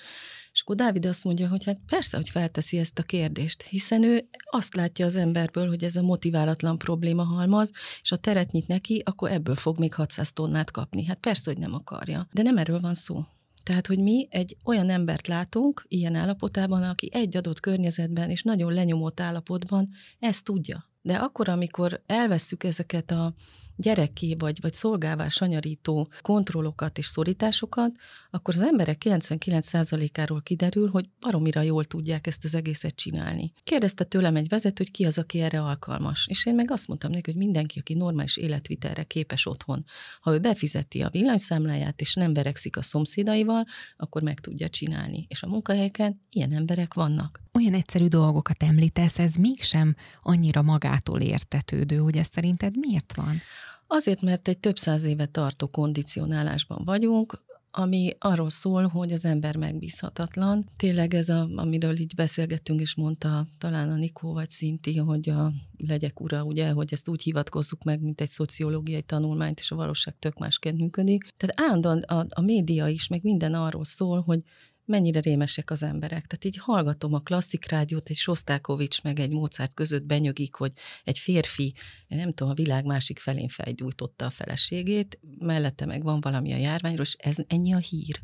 és 0.52 0.60
akkor 0.60 0.76
Dávid 0.76 1.06
azt 1.06 1.24
mondja, 1.24 1.48
hogy 1.48 1.64
hát 1.64 1.78
persze, 1.86 2.16
hogy 2.16 2.28
felteszi 2.28 2.78
ezt 2.78 2.98
a 2.98 3.02
kérdést, 3.02 3.62
hiszen 3.62 4.02
ő 4.02 4.28
azt 4.50 4.74
látja 4.74 5.06
az 5.06 5.16
emberből, 5.16 5.68
hogy 5.68 5.84
ez 5.84 5.96
a 5.96 6.02
motiválatlan 6.02 6.78
probléma 6.78 7.22
halmaz, 7.22 7.70
és 8.02 8.12
a 8.12 8.16
teret 8.16 8.50
nyit 8.50 8.66
neki, 8.66 9.02
akkor 9.04 9.30
ebből 9.30 9.54
fog 9.54 9.78
még 9.78 9.94
600 9.94 10.32
tonnát 10.32 10.70
kapni. 10.70 11.04
Hát 11.04 11.18
persze, 11.18 11.50
hogy 11.50 11.60
nem 11.60 11.74
akarja. 11.74 12.28
De 12.32 12.42
nem 12.42 12.56
erről 12.56 12.80
van 12.80 12.94
szó. 12.94 13.24
Tehát, 13.62 13.86
hogy 13.86 13.98
mi 13.98 14.26
egy 14.30 14.56
olyan 14.64 14.90
embert 14.90 15.26
látunk 15.26 15.84
ilyen 15.88 16.14
állapotában, 16.14 16.82
aki 16.82 17.08
egy 17.12 17.36
adott 17.36 17.60
környezetben 17.60 18.30
és 18.30 18.42
nagyon 18.42 18.72
lenyomott 18.72 19.20
állapotban 19.20 19.88
ezt 20.18 20.44
tudja. 20.44 20.88
De 21.02 21.14
akkor, 21.16 21.48
amikor 21.48 22.02
elvesszük 22.06 22.64
ezeket 22.64 23.10
a 23.10 23.34
gyereké 23.80 24.34
vagy, 24.38 24.60
vagy 24.60 24.72
szolgává 24.72 25.28
sanyarító 25.28 26.08
kontrollokat 26.20 26.98
és 26.98 27.06
szorításokat, 27.06 27.92
akkor 28.30 28.54
az 28.54 28.62
emberek 28.62 29.02
99%-áról 29.04 30.42
kiderül, 30.42 30.88
hogy 30.88 31.08
baromira 31.20 31.60
jól 31.60 31.84
tudják 31.84 32.26
ezt 32.26 32.44
az 32.44 32.54
egészet 32.54 32.94
csinálni. 32.94 33.52
Kérdezte 33.64 34.04
tőlem 34.04 34.36
egy 34.36 34.48
vezető, 34.48 34.74
hogy 34.76 34.90
ki 34.90 35.04
az, 35.04 35.18
aki 35.18 35.40
erre 35.40 35.62
alkalmas. 35.62 36.26
És 36.28 36.46
én 36.46 36.54
meg 36.54 36.70
azt 36.70 36.88
mondtam 36.88 37.10
neki, 37.10 37.30
hogy 37.30 37.40
mindenki, 37.40 37.78
aki 37.78 37.94
normális 37.94 38.36
életvitelre 38.36 39.02
képes 39.02 39.46
otthon, 39.46 39.84
ha 40.20 40.32
ő 40.32 40.38
befizeti 40.38 41.02
a 41.02 41.10
villanyszámláját 41.10 42.00
és 42.00 42.14
nem 42.14 42.32
verekszik 42.32 42.76
a 42.76 42.82
szomszédaival, 42.82 43.64
akkor 43.96 44.22
meg 44.22 44.40
tudja 44.40 44.68
csinálni. 44.68 45.26
És 45.28 45.42
a 45.42 45.48
munkahelyeken 45.48 46.20
ilyen 46.30 46.52
emberek 46.52 46.94
vannak. 46.94 47.40
Olyan 47.52 47.74
egyszerű 47.74 48.06
dolgokat 48.06 48.62
említesz, 48.62 49.18
ez 49.18 49.34
mégsem 49.34 49.94
annyira 50.22 50.62
magától 50.62 51.20
értetődő, 51.20 51.96
hogy 51.96 52.16
ez 52.16 52.26
szerinted 52.32 52.76
miért 52.76 53.14
van? 53.14 53.40
Azért, 53.86 54.22
mert 54.22 54.48
egy 54.48 54.58
több 54.58 54.78
száz 54.78 55.04
éve 55.04 55.26
tartó 55.26 55.66
kondicionálásban 55.66 56.84
vagyunk, 56.84 57.42
ami 57.70 58.10
arról 58.18 58.50
szól, 58.50 58.86
hogy 58.86 59.12
az 59.12 59.24
ember 59.24 59.56
megbízhatatlan. 59.56 60.68
Tényleg 60.76 61.14
ez, 61.14 61.28
a, 61.28 61.48
amiről 61.54 61.98
így 61.98 62.14
beszélgettünk, 62.14 62.80
és 62.80 62.94
mondta 62.94 63.46
talán 63.58 63.90
a 63.90 63.96
Nikó 63.96 64.32
vagy 64.32 64.50
Szinti, 64.50 64.96
hogy 64.96 65.28
a 65.28 65.52
legyek 65.76 66.20
ura, 66.20 66.42
ugye, 66.42 66.70
hogy 66.70 66.92
ezt 66.92 67.08
úgy 67.08 67.22
hivatkozzuk 67.22 67.82
meg, 67.82 68.00
mint 68.00 68.20
egy 68.20 68.28
szociológiai 68.28 69.02
tanulmányt, 69.02 69.58
és 69.58 69.70
a 69.70 69.76
valóság 69.76 70.14
tök 70.18 70.38
másként 70.38 70.78
működik. 70.78 71.28
Tehát 71.36 71.60
állandóan 71.60 71.98
a, 71.98 72.26
a 72.28 72.40
média 72.40 72.88
is, 72.88 73.08
meg 73.08 73.22
minden 73.22 73.54
arról 73.54 73.84
szól, 73.84 74.20
hogy 74.20 74.42
mennyire 74.90 75.20
rémesek 75.20 75.70
az 75.70 75.82
emberek. 75.82 76.26
Tehát 76.26 76.44
így 76.44 76.56
hallgatom 76.56 77.14
a 77.14 77.20
klasszik 77.20 77.70
rádiót, 77.70 78.08
egy 78.08 78.16
Sostákovics 78.16 79.02
meg 79.02 79.20
egy 79.20 79.30
Mozart 79.30 79.74
között 79.74 80.02
benyögik, 80.02 80.54
hogy 80.54 80.72
egy 81.04 81.18
férfi, 81.18 81.74
nem 82.08 82.32
tudom, 82.32 82.52
a 82.52 82.54
világ 82.54 82.84
másik 82.84 83.18
felén 83.18 83.48
fejgyújtotta 83.48 84.24
a 84.24 84.30
feleségét, 84.30 85.18
mellette 85.38 85.86
meg 85.86 86.02
van 86.02 86.20
valami 86.20 86.52
a 86.52 86.56
járványról, 86.56 87.04
és 87.04 87.14
ez 87.18 87.36
ennyi 87.46 87.74
a 87.74 87.78
hír. 87.78 88.20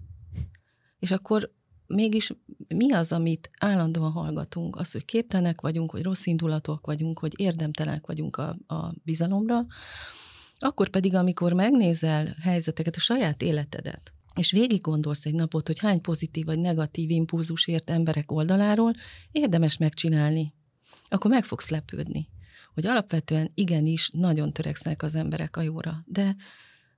És 0.98 1.10
akkor 1.10 1.52
mégis 1.86 2.32
mi 2.68 2.92
az, 2.92 3.12
amit 3.12 3.50
állandóan 3.58 4.12
hallgatunk? 4.12 4.76
Az, 4.76 4.92
hogy 4.92 5.04
képtelenek 5.04 5.60
vagyunk, 5.60 5.90
hogy 5.90 6.02
rossz 6.02 6.26
indulatúak 6.26 6.86
vagyunk, 6.86 7.18
hogy 7.18 7.32
érdemtelenek 7.36 8.06
vagyunk 8.06 8.36
a, 8.36 8.58
a 8.66 8.94
bizalomra, 9.04 9.66
Akkor 10.58 10.88
pedig, 10.88 11.14
amikor 11.14 11.52
megnézel 11.52 12.36
helyzeteket, 12.40 12.96
a 12.96 13.00
saját 13.00 13.42
életedet, 13.42 14.12
és 14.36 14.50
végig 14.50 14.80
gondolsz 14.80 15.26
egy 15.26 15.34
napot, 15.34 15.66
hogy 15.66 15.78
hány 15.78 16.00
pozitív 16.00 16.44
vagy 16.44 16.58
negatív 16.58 17.10
impulzus 17.10 17.66
ért 17.66 17.90
emberek 17.90 18.32
oldaláról, 18.32 18.92
érdemes 19.32 19.76
megcsinálni. 19.76 20.54
Akkor 21.08 21.30
meg 21.30 21.44
fogsz 21.44 21.68
lepődni, 21.68 22.28
hogy 22.74 22.86
alapvetően 22.86 23.50
igenis 23.54 24.10
nagyon 24.10 24.52
töreksznek 24.52 25.02
az 25.02 25.14
emberek 25.14 25.56
a 25.56 25.62
jóra. 25.62 26.04
De 26.06 26.36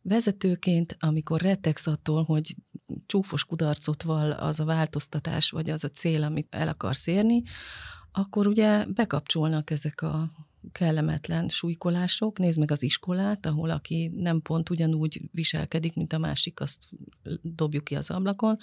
vezetőként, 0.03 0.97
amikor 1.01 1.41
rettegsz 1.41 1.87
attól, 1.87 2.23
hogy 2.23 2.57
csúfos 3.07 3.45
kudarcot 3.45 4.03
val 4.03 4.31
az 4.31 4.61
a 4.61 4.65
változtatás, 4.65 5.51
vagy 5.51 5.71
az 5.71 5.85
a 5.85 5.89
cél, 5.89 6.23
amit 6.23 6.47
el 6.51 6.69
akarsz 6.69 7.07
érni, 7.07 7.43
akkor 8.13 8.47
ugye 8.47 8.85
bekapcsolnak 8.87 9.71
ezek 9.71 10.03
a 10.03 10.31
kellemetlen 10.73 11.49
súlykolások. 11.49 12.39
Nézd 12.39 12.59
meg 12.59 12.71
az 12.71 12.83
iskolát, 12.83 13.47
ahol 13.47 13.71
aki 13.71 14.11
nem 14.15 14.43
pont 14.43 14.71
ugyanúgy 14.71 15.21
viselkedik, 15.33 15.95
mint 15.95 16.13
a 16.13 16.19
másik, 16.19 16.61
azt 16.61 16.89
dobjuk 17.43 17.85
ki 17.85 17.95
az 17.95 18.11
ablakon. 18.11 18.59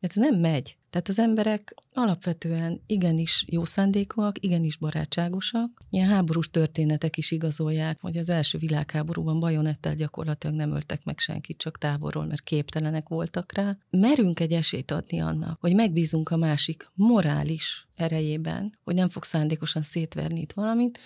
Ez 0.00 0.14
nem 0.14 0.34
megy. 0.34 0.76
Tehát 0.90 1.08
az 1.08 1.18
emberek 1.18 1.74
alapvetően 1.92 2.80
igenis 2.86 3.44
jó 3.48 3.64
szándékúak, 3.64 4.44
igenis 4.44 4.76
barátságosak. 4.76 5.82
Ilyen 5.90 6.08
háborús 6.08 6.50
történetek 6.50 7.16
is 7.16 7.30
igazolják, 7.30 8.00
hogy 8.00 8.16
az 8.16 8.30
első 8.30 8.58
világháborúban 8.58 9.40
bajonettel 9.40 9.94
gyakorlatilag 9.94 10.56
nem 10.56 10.72
öltek 10.72 11.04
meg 11.04 11.18
senkit, 11.18 11.58
csak 11.58 11.78
távolról, 11.78 12.26
mert 12.26 12.42
képtelenek 12.42 13.08
voltak 13.08 13.52
rá. 13.52 13.76
Merünk 13.90 14.40
egy 14.40 14.52
esélyt 14.52 14.90
adni 14.90 15.20
annak, 15.20 15.60
hogy 15.60 15.74
megbízunk 15.74 16.30
a 16.30 16.36
másik 16.36 16.90
morális 16.94 17.86
erejében, 17.94 18.78
hogy 18.84 18.94
nem 18.94 19.08
fog 19.08 19.24
szándékosan 19.24 19.82
szétverni 19.82 20.40
itt 20.40 20.52
valamit, 20.52 20.98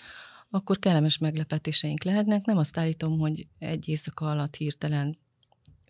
akkor 0.49 0.79
kellemes 0.79 1.17
meglepetéseink 1.17 2.03
lehetnek. 2.03 2.45
Nem 2.45 2.57
azt 2.57 2.77
állítom, 2.77 3.19
hogy 3.19 3.47
egy 3.59 3.89
éjszaka 3.89 4.29
alatt 4.29 4.55
hirtelen 4.55 5.17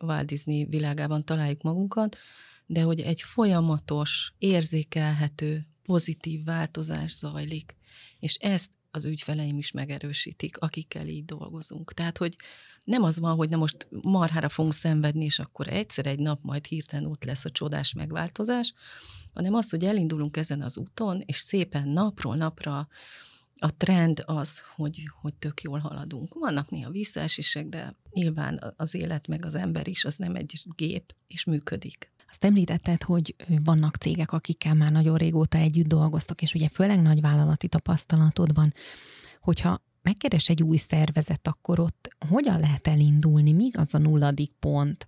Walt 0.01 0.25
Disney 0.25 0.65
világában 0.65 1.25
találjuk 1.25 1.61
magunkat, 1.61 2.17
de 2.65 2.81
hogy 2.81 3.01
egy 3.01 3.21
folyamatos, 3.21 4.33
érzékelhető, 4.37 5.67
pozitív 5.83 6.43
változás 6.43 7.15
zajlik, 7.15 7.75
és 8.19 8.35
ezt 8.35 8.71
az 8.91 9.05
ügyfeleim 9.05 9.57
is 9.57 9.71
megerősítik, 9.71 10.57
akikkel 10.57 11.07
így 11.07 11.25
dolgozunk. 11.25 11.93
Tehát, 11.93 12.17
hogy 12.17 12.35
nem 12.83 13.03
az 13.03 13.19
van, 13.19 13.35
hogy 13.35 13.49
na 13.49 13.57
most 13.57 13.87
marhára 13.89 14.49
fogunk 14.49 14.73
szenvedni, 14.73 15.25
és 15.25 15.39
akkor 15.39 15.67
egyszer 15.67 16.05
egy 16.05 16.19
nap 16.19 16.39
majd 16.41 16.65
hirtelen 16.65 17.05
ott 17.05 17.23
lesz 17.23 17.45
a 17.45 17.51
csodás 17.51 17.93
megváltozás, 17.93 18.73
hanem 19.33 19.53
az, 19.53 19.69
hogy 19.69 19.85
elindulunk 19.85 20.37
ezen 20.37 20.61
az 20.61 20.77
úton, 20.77 21.23
és 21.25 21.37
szépen 21.37 21.87
napról 21.87 22.35
napra 22.35 22.87
a 23.57 23.75
trend 23.77 24.23
az, 24.25 24.61
hogy, 24.75 25.09
hogy 25.21 25.33
tök 25.33 25.61
jól 25.61 25.79
haladunk. 25.79 26.33
Vannak 26.33 26.69
néha 26.69 26.89
visszaesések, 26.89 27.67
de 27.67 27.95
nyilván 28.13 28.73
az 28.77 28.93
élet 28.93 29.27
meg 29.27 29.45
az 29.45 29.55
ember 29.55 29.87
is, 29.87 30.05
az 30.05 30.17
nem 30.17 30.35
egy 30.35 30.61
gép, 30.75 31.15
és 31.27 31.43
működik. 31.43 32.13
Azt 32.35 32.45
említetted, 32.45 33.03
hogy 33.03 33.35
vannak 33.63 33.95
cégek, 33.95 34.31
akikkel 34.31 34.73
már 34.73 34.91
nagyon 34.91 35.17
régóta 35.17 35.57
együtt 35.57 35.87
dolgoztok, 35.87 36.41
és 36.41 36.53
ugye 36.53 36.69
főleg 36.69 37.01
nagy 37.01 37.21
vállalati 37.21 37.67
tapasztalatod 37.67 38.53
van, 38.53 38.73
hogyha 39.41 39.81
megkeres 40.01 40.49
egy 40.49 40.63
új 40.63 40.77
szervezet, 40.77 41.47
akkor 41.47 41.79
ott 41.79 42.15
hogyan 42.29 42.59
lehet 42.59 42.87
elindulni? 42.87 43.51
Mi 43.51 43.69
az 43.73 43.93
a 43.93 43.97
nulladik 43.97 44.51
pont, 44.59 45.07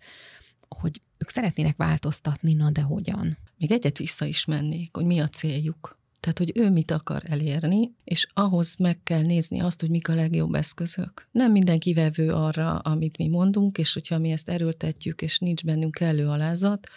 hogy 0.67 1.01
ők 1.17 1.29
szeretnének 1.29 1.77
változtatni, 1.77 2.53
na 2.53 2.69
de 2.69 2.81
hogyan? 2.81 3.38
Még 3.57 3.72
egyet 3.72 3.98
vissza 3.98 4.25
is 4.25 4.46
mennék, 4.46 4.96
hogy 4.96 5.05
mi 5.05 5.19
a 5.19 5.27
céljuk. 5.27 6.00
Tehát, 6.27 6.51
hogy 6.53 6.63
ő 6.63 6.72
mit 6.72 6.91
akar 6.91 7.22
elérni, 7.25 7.93
és 8.03 8.27
ahhoz 8.34 8.75
meg 8.75 9.00
kell 9.03 9.22
nézni 9.22 9.60
azt, 9.60 9.79
hogy 9.79 9.89
mik 9.89 10.10
a 10.10 10.13
legjobb 10.13 10.53
eszközök. 10.53 11.27
Nem 11.31 11.51
mindenki 11.51 11.93
vevő 11.93 12.34
arra, 12.34 12.77
amit 12.77 13.17
mi 13.17 13.27
mondunk, 13.27 13.77
és 13.77 13.93
hogyha 13.93 14.17
mi 14.17 14.31
ezt 14.31 14.50
erőltetjük, 14.50 15.22
és 15.22 15.39
nincs 15.39 15.63
bennünk 15.63 15.93
kellő 15.93 16.27
alázat, 16.27 16.88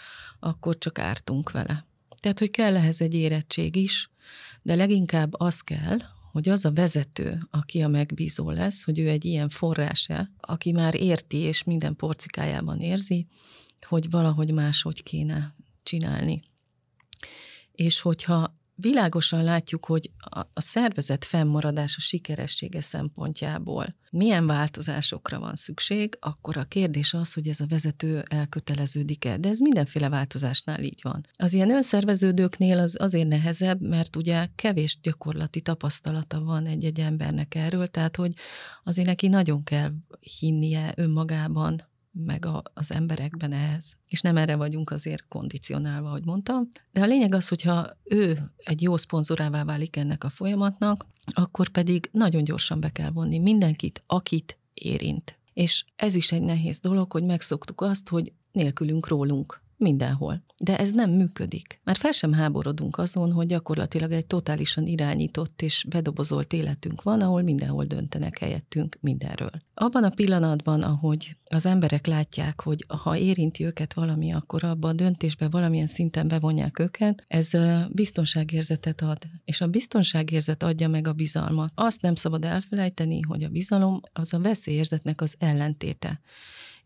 akkor 0.41 0.79
csak 0.79 0.99
ártunk 0.99 1.51
vele. 1.51 1.87
Tehát, 2.21 2.39
hogy 2.39 2.51
kell 2.51 2.77
ehhez 2.77 3.01
egy 3.01 3.15
érettség 3.15 3.77
is, 3.77 4.11
de 4.63 4.75
leginkább 4.75 5.35
az 5.41 5.61
kell, 5.61 5.99
hogy 6.33 6.49
az 6.49 6.65
a 6.65 6.73
vezető, 6.73 7.47
aki 7.51 7.83
a 7.83 7.89
megbízó 7.89 8.51
lesz, 8.51 8.85
hogy 8.85 8.99
ő 8.99 9.09
egy 9.09 9.25
ilyen 9.25 9.49
forrása, 9.49 10.31
aki 10.41 10.73
már 10.73 10.95
érti 10.95 11.37
és 11.37 11.65
minden 11.65 11.97
porcikájában 11.97 12.81
érzi, 12.81 13.27
hogy 13.87 14.11
valahogy 14.11 14.53
máshogy 14.53 15.03
kéne 15.03 15.55
csinálni. 15.83 16.43
És 17.73 18.01
hogyha 18.01 18.59
világosan 18.81 19.45
látjuk, 19.45 19.87
hogy 19.87 20.11
a, 20.19 20.39
a 20.39 20.61
szervezet 20.61 21.25
fennmaradása 21.25 22.01
sikeressége 22.01 22.81
szempontjából 22.81 23.95
milyen 24.11 24.47
változásokra 24.47 25.39
van 25.39 25.55
szükség, 25.55 26.17
akkor 26.21 26.57
a 26.57 26.65
kérdés 26.65 27.15
az, 27.15 27.33
hogy 27.33 27.49
ez 27.49 27.61
a 27.61 27.67
vezető 27.69 28.25
elköteleződik-e. 28.29 29.37
De 29.37 29.49
ez 29.49 29.59
mindenféle 29.59 30.09
változásnál 30.09 30.83
így 30.83 31.01
van. 31.03 31.27
Az 31.37 31.53
ilyen 31.53 31.71
önszerveződőknél 31.71 32.79
az 32.79 32.97
azért 32.99 33.29
nehezebb, 33.29 33.81
mert 33.81 34.17
ugye 34.17 34.47
kevés 34.55 34.99
gyakorlati 35.03 35.61
tapasztalata 35.61 36.41
van 36.41 36.67
egy-egy 36.67 37.01
embernek 37.01 37.55
erről, 37.55 37.87
tehát 37.87 38.17
hogy 38.17 38.33
azért 38.85 39.09
neki 39.09 39.29
nagyon 39.29 39.65
kell 39.65 39.93
hinnie 40.39 40.93
önmagában, 40.97 41.89
meg 42.13 42.47
a, 42.47 42.63
az 42.75 42.93
emberekben 42.93 43.53
ehhez. 43.53 43.97
És 44.07 44.21
nem 44.21 44.37
erre 44.37 44.57
vagyunk 44.57 44.91
azért 44.91 45.29
kondicionálva, 45.29 46.09
ahogy 46.09 46.25
mondtam. 46.25 46.71
De 46.93 47.01
a 47.01 47.07
lényeg 47.07 47.35
az, 47.35 47.49
hogyha 47.49 47.97
ő 48.05 48.51
egy 48.57 48.83
jó 48.83 48.97
szponzorává 48.97 49.65
válik 49.65 49.97
ennek 49.97 50.25
a 50.25 50.31
folyamatnak, 50.31 51.07
akkor 51.35 51.69
pedig 51.69 52.09
nagyon 52.13 52.45
gyorsan 52.45 52.81
be 52.81 52.91
kell 52.91 53.11
vonni 53.11 53.39
mindenkit, 53.39 54.03
akit 54.07 54.59
érint. 54.75 55.39
És 55.53 55.85
ez 55.97 56.15
is 56.15 56.33
egy 56.33 56.43
nehéz 56.43 56.81
dolog, 56.81 57.13
hogy 57.13 57.25
megszoktuk 57.25 57.81
azt, 57.81 58.09
hogy 58.09 58.33
nélkülünk 58.53 59.09
rólunk 59.09 59.63
Mindenhol. 59.81 60.43
De 60.59 60.79
ez 60.79 60.93
nem 60.93 61.11
működik. 61.11 61.81
Már 61.85 61.97
fel 61.97 62.13
sem 62.13 62.33
háborodunk 62.33 62.99
azon, 62.99 63.33
hogy 63.33 63.47
gyakorlatilag 63.47 64.13
egy 64.13 64.27
totálisan 64.27 64.87
irányított 64.87 65.63
és 65.63 65.87
bedobozolt 65.89 66.53
életünk 66.53 67.03
van, 67.03 67.21
ahol 67.21 67.43
mindenhol 67.43 67.85
döntenek 67.85 68.39
helyettünk 68.39 68.97
mindenről. 69.01 69.51
Abban 69.75 70.05
a 70.05 70.11
pillanatban, 70.11 70.83
ahogy 70.83 71.37
az 71.45 71.67
emberek 71.67 72.07
látják, 72.07 72.61
hogy 72.61 72.85
ha 72.89 73.17
érinti 73.17 73.65
őket 73.65 73.95
valami, 73.95 74.33
akkor 74.33 74.65
abban 74.65 74.91
a 74.91 74.95
döntésbe 74.95 75.49
valamilyen 75.49 75.87
szinten 75.87 76.29
bevonják 76.29 76.79
őket, 76.79 77.25
ez 77.29 77.51
biztonságérzetet 77.89 79.01
ad. 79.01 79.19
És 79.45 79.61
a 79.61 79.67
biztonságérzet 79.67 80.63
adja 80.63 80.89
meg 80.89 81.07
a 81.07 81.13
bizalmat. 81.13 81.73
Azt 81.75 82.03
nem 82.03 82.15
szabad 82.15 82.45
elfelejteni, 82.45 83.21
hogy 83.21 83.43
a 83.43 83.49
bizalom 83.49 84.01
az 84.13 84.35
a 84.35 84.39
veszélyérzetnek 84.39 85.21
az 85.21 85.35
ellentéte 85.39 86.21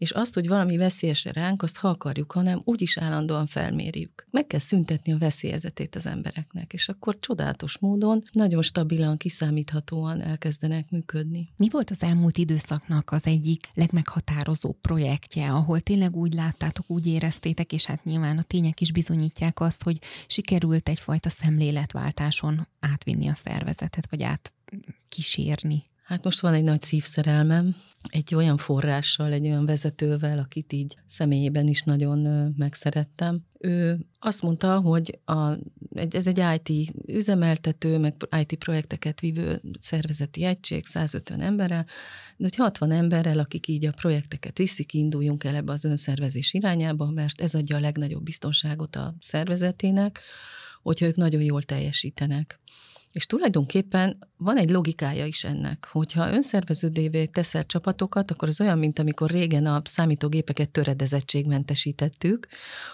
és 0.04 0.10
azt, 0.10 0.34
hogy 0.34 0.48
valami 0.48 0.76
veszélyes 0.76 1.24
ránk, 1.24 1.62
azt 1.62 1.76
ha 1.76 1.88
akarjuk, 1.88 2.32
hanem 2.32 2.62
úgy 2.64 2.82
is 2.82 2.98
állandóan 2.98 3.46
felmérjük. 3.46 4.26
Meg 4.30 4.46
kell 4.46 4.60
szüntetni 4.60 5.12
a 5.12 5.18
veszélyérzetét 5.18 5.94
az 5.94 6.06
embereknek, 6.06 6.72
és 6.72 6.88
akkor 6.88 7.18
csodálatos 7.20 7.78
módon, 7.78 8.22
nagyon 8.32 8.62
stabilan, 8.62 9.16
kiszámíthatóan 9.16 10.20
elkezdenek 10.20 10.90
működni. 10.90 11.52
Mi 11.56 11.68
volt 11.70 11.90
az 11.90 12.02
elmúlt 12.02 12.38
időszaknak 12.38 13.10
az 13.10 13.26
egyik 13.26 13.68
legmeghatározó 13.74 14.72
projektje, 14.72 15.52
ahol 15.52 15.80
tényleg 15.80 16.16
úgy 16.16 16.34
láttátok, 16.34 16.90
úgy 16.90 17.06
éreztétek, 17.06 17.72
és 17.72 17.84
hát 17.84 18.04
nyilván 18.04 18.38
a 18.38 18.42
tények 18.42 18.80
is 18.80 18.92
bizonyítják 18.92 19.60
azt, 19.60 19.82
hogy 19.82 19.98
sikerült 20.26 20.88
egyfajta 20.88 21.30
szemléletváltáson 21.30 22.68
átvinni 22.80 23.28
a 23.28 23.34
szervezetet, 23.34 24.06
vagy 24.10 24.22
át 24.22 24.52
kísérni? 25.08 25.84
Hát 26.04 26.24
most 26.24 26.40
van 26.40 26.54
egy 26.54 26.64
nagy 26.64 26.82
szívszerelmem, 26.82 27.74
egy 28.08 28.34
olyan 28.34 28.56
forrással, 28.56 29.32
egy 29.32 29.44
olyan 29.44 29.66
vezetővel, 29.66 30.38
akit 30.38 30.72
így 30.72 30.96
személyében 31.06 31.68
is 31.68 31.82
nagyon 31.82 32.52
megszerettem. 32.56 33.44
Ő 33.58 34.06
azt 34.18 34.42
mondta, 34.42 34.80
hogy 34.80 35.18
a, 35.24 35.50
ez 36.10 36.26
egy 36.26 36.42
IT 36.54 36.94
üzemeltető, 37.06 37.98
meg 37.98 38.14
IT 38.40 38.54
projekteket 38.54 39.20
vívő 39.20 39.62
szervezeti 39.80 40.44
egység, 40.44 40.86
150 40.86 41.40
emberrel, 41.40 41.84
de 42.36 42.44
hogy 42.44 42.56
60 42.56 42.90
emberrel, 42.90 43.38
akik 43.38 43.66
így 43.66 43.86
a 43.86 43.92
projekteket 43.92 44.58
viszik, 44.58 44.94
induljunk 44.94 45.44
el 45.44 45.54
ebbe 45.54 45.72
az 45.72 45.84
önszervezés 45.84 46.54
irányába, 46.54 47.10
mert 47.10 47.40
ez 47.40 47.54
adja 47.54 47.76
a 47.76 47.80
legnagyobb 47.80 48.22
biztonságot 48.22 48.96
a 48.96 49.14
szervezetének, 49.20 50.20
hogyha 50.82 51.06
ők 51.06 51.16
nagyon 51.16 51.42
jól 51.42 51.62
teljesítenek. 51.62 52.60
És 53.14 53.26
tulajdonképpen 53.26 54.18
van 54.36 54.56
egy 54.58 54.70
logikája 54.70 55.26
is 55.26 55.44
ennek, 55.44 55.88
hogyha 55.90 56.32
önszerveződévé 56.32 57.24
teszel 57.24 57.66
csapatokat, 57.66 58.30
akkor 58.30 58.48
az 58.48 58.60
olyan, 58.60 58.78
mint 58.78 58.98
amikor 58.98 59.30
régen 59.30 59.66
a 59.66 59.82
számítógépeket 59.84 60.70
töredezettségmentesítettük, 60.70 62.48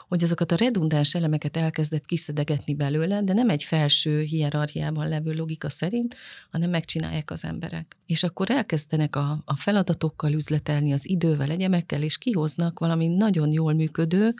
hogy 0.08 0.22
azokat 0.22 0.52
a 0.52 0.56
redundáns 0.56 1.14
elemeket 1.14 1.56
elkezdett 1.56 2.04
kiszedegetni 2.04 2.74
belőle, 2.74 3.22
de 3.22 3.32
nem 3.32 3.50
egy 3.50 3.62
felső 3.62 4.20
hierarchiában 4.20 5.08
levő 5.08 5.32
logika 5.32 5.70
szerint, 5.70 6.16
hanem 6.50 6.70
megcsinálják 6.70 7.30
az 7.30 7.44
emberek. 7.44 7.96
És 8.06 8.22
akkor 8.22 8.50
elkezdenek 8.50 9.16
a, 9.16 9.42
a 9.44 9.56
feladatokkal 9.56 10.32
üzletelni, 10.32 10.92
az 10.92 11.08
idővel, 11.08 11.50
egyemekkel, 11.50 12.02
és 12.02 12.18
kihoznak 12.18 12.78
valami 12.78 13.06
nagyon 13.06 13.52
jól 13.52 13.72
működő, 13.72 14.34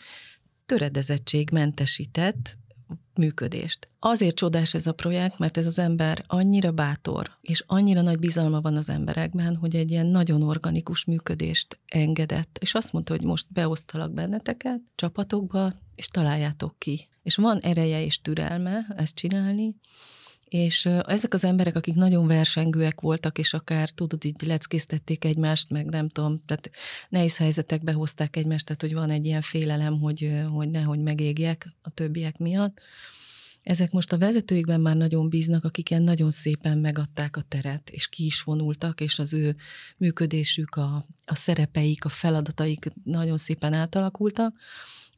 töredezettségmentesített 0.67 2.59
működést. 3.15 3.89
Azért 3.99 4.35
csodás 4.35 4.75
ez 4.75 4.87
a 4.87 4.93
projekt, 4.93 5.39
mert 5.39 5.57
ez 5.57 5.67
az 5.67 5.79
ember 5.79 6.25
annyira 6.27 6.73
bátor, 6.73 7.31
és 7.41 7.65
annyira 7.67 8.03
nagy 8.03 8.19
bizalma 8.19 8.61
van 8.61 8.77
az 8.77 8.89
emberekben, 8.89 9.57
hogy 9.57 9.77
egy 9.77 9.91
ilyen 9.91 10.07
nagyon 10.07 10.43
organikus 10.43 11.05
működést 11.05 11.81
engedett, 11.87 12.59
és 12.61 12.75
azt 12.75 12.93
mondta, 12.93 13.13
hogy 13.13 13.25
most 13.25 13.47
beosztalak 13.49 14.13
benneteket 14.13 14.81
csapatokba, 14.95 15.73
és 15.95 16.07
találjátok 16.07 16.79
ki. 16.79 17.09
És 17.23 17.37
van 17.37 17.59
ereje 17.59 18.05
és 18.05 18.21
türelme 18.21 18.87
ezt 18.97 19.15
csinálni, 19.15 19.75
és 20.51 20.87
ezek 21.07 21.35
az 21.35 21.45
emberek, 21.45 21.77
akik 21.77 21.95
nagyon 21.95 22.27
versengőek 22.27 23.01
voltak, 23.01 23.39
és 23.39 23.53
akár 23.55 23.91
tudod, 23.91 24.25
így 24.25 24.43
leckésztették 24.43 25.25
egymást, 25.25 25.71
meg 25.71 25.87
nem 25.87 26.09
tudom, 26.09 26.41
tehát 26.47 26.71
nehéz 27.09 27.37
helyzetekbe 27.37 27.93
hozták 27.93 28.37
egymást, 28.37 28.67
tehát 28.67 28.81
hogy 28.81 28.95
van 28.95 29.11
egy 29.11 29.27
ilyen 29.27 29.41
félelem, 29.41 29.99
hogy, 29.99 30.33
hogy 30.53 30.71
nehogy 30.71 30.99
megégjek 30.99 31.69
a 31.83 31.91
többiek 31.91 32.39
miatt. 32.39 32.81
Ezek 33.63 33.91
most 33.91 34.13
a 34.13 34.19
vezetőikben 34.19 34.81
már 34.81 34.97
nagyon 34.97 35.29
bíznak, 35.29 35.65
akik 35.65 35.91
ilyen 35.91 36.03
nagyon 36.03 36.31
szépen 36.31 36.79
megadták 36.79 37.37
a 37.37 37.43
teret, 37.43 37.91
és 37.91 38.09
ki 38.09 38.25
is 38.25 38.43
vonultak, 38.43 39.01
és 39.01 39.19
az 39.19 39.33
ő 39.33 39.57
működésük, 39.97 40.75
a, 40.75 41.07
a 41.25 41.35
szerepeik, 41.35 42.05
a 42.05 42.09
feladataik 42.09 42.93
nagyon 43.05 43.37
szépen 43.37 43.73
átalakultak. 43.73 44.55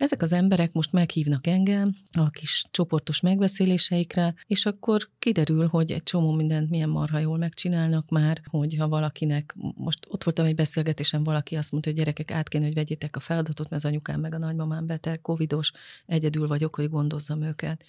Ezek 0.02 0.22
az 0.22 0.32
emberek 0.32 0.72
most 0.72 0.92
meghívnak 0.92 1.46
engem 1.46 1.94
a 2.12 2.30
kis 2.30 2.64
csoportos 2.70 3.20
megbeszéléseikre, 3.20 4.34
és 4.46 4.66
akkor 4.66 5.08
kiderül, 5.18 5.66
hogy 5.66 5.92
egy 5.92 6.02
csomó 6.02 6.32
mindent 6.32 6.70
milyen 6.70 6.88
marha 6.88 7.18
jól 7.18 7.38
megcsinálnak 7.38 8.08
már, 8.08 8.40
hogy 8.44 8.76
ha 8.76 8.88
valakinek, 8.88 9.54
most 9.74 10.06
ott 10.08 10.24
voltam 10.24 10.44
egy 10.44 10.54
beszélgetésen, 10.54 11.24
valaki 11.24 11.56
azt 11.56 11.70
mondta, 11.70 11.90
hogy 11.90 11.98
gyerekek, 11.98 12.30
át 12.30 12.48
kéne, 12.48 12.64
hogy 12.64 12.74
vegyétek 12.74 13.16
a 13.16 13.20
feladatot, 13.20 13.70
mert 13.70 13.84
az 13.84 13.90
anyukám 13.90 14.20
meg 14.20 14.34
a 14.34 14.38
nagymamám 14.38 14.86
beteg, 14.86 15.20
covidos, 15.20 15.72
egyedül 16.06 16.48
vagyok, 16.48 16.74
hogy 16.74 16.90
gondozzam 16.90 17.42
őket. 17.42 17.84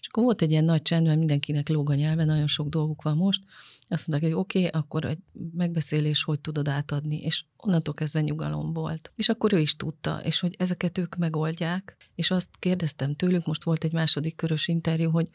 És 0.00 0.06
akkor 0.08 0.22
volt 0.22 0.42
egy 0.42 0.50
ilyen 0.50 0.64
nagy 0.64 0.82
csend, 0.82 1.06
mert 1.06 1.18
mindenkinek 1.18 1.68
lóg 1.68 1.90
a 1.90 1.94
nyelve, 1.94 2.24
nagyon 2.24 2.46
sok 2.46 2.68
dolguk 2.68 3.02
van 3.02 3.16
most. 3.16 3.42
Azt 3.88 4.06
mondták, 4.06 4.30
hogy 4.30 4.40
oké, 4.40 4.66
okay, 4.66 4.80
akkor 4.80 5.04
egy 5.04 5.18
megbeszélés, 5.52 6.22
hogy 6.22 6.40
tudod 6.40 6.68
átadni, 6.68 7.20
és 7.20 7.44
onnantól 7.56 7.94
kezdve 7.94 8.20
nyugalom 8.20 8.72
volt. 8.72 9.12
És 9.16 9.28
akkor 9.28 9.52
ő 9.52 9.58
is 9.58 9.76
tudta, 9.76 10.20
és 10.24 10.40
hogy 10.40 10.54
ezeket 10.58 10.98
ők 10.98 11.16
megoldják, 11.16 11.96
és 12.14 12.30
azt 12.30 12.50
kérdeztem 12.58 13.14
tőlük, 13.14 13.46
most 13.46 13.64
volt 13.64 13.84
egy 13.84 13.92
második 13.92 14.36
körös 14.36 14.68
interjú, 14.68 15.10
hogy 15.10 15.28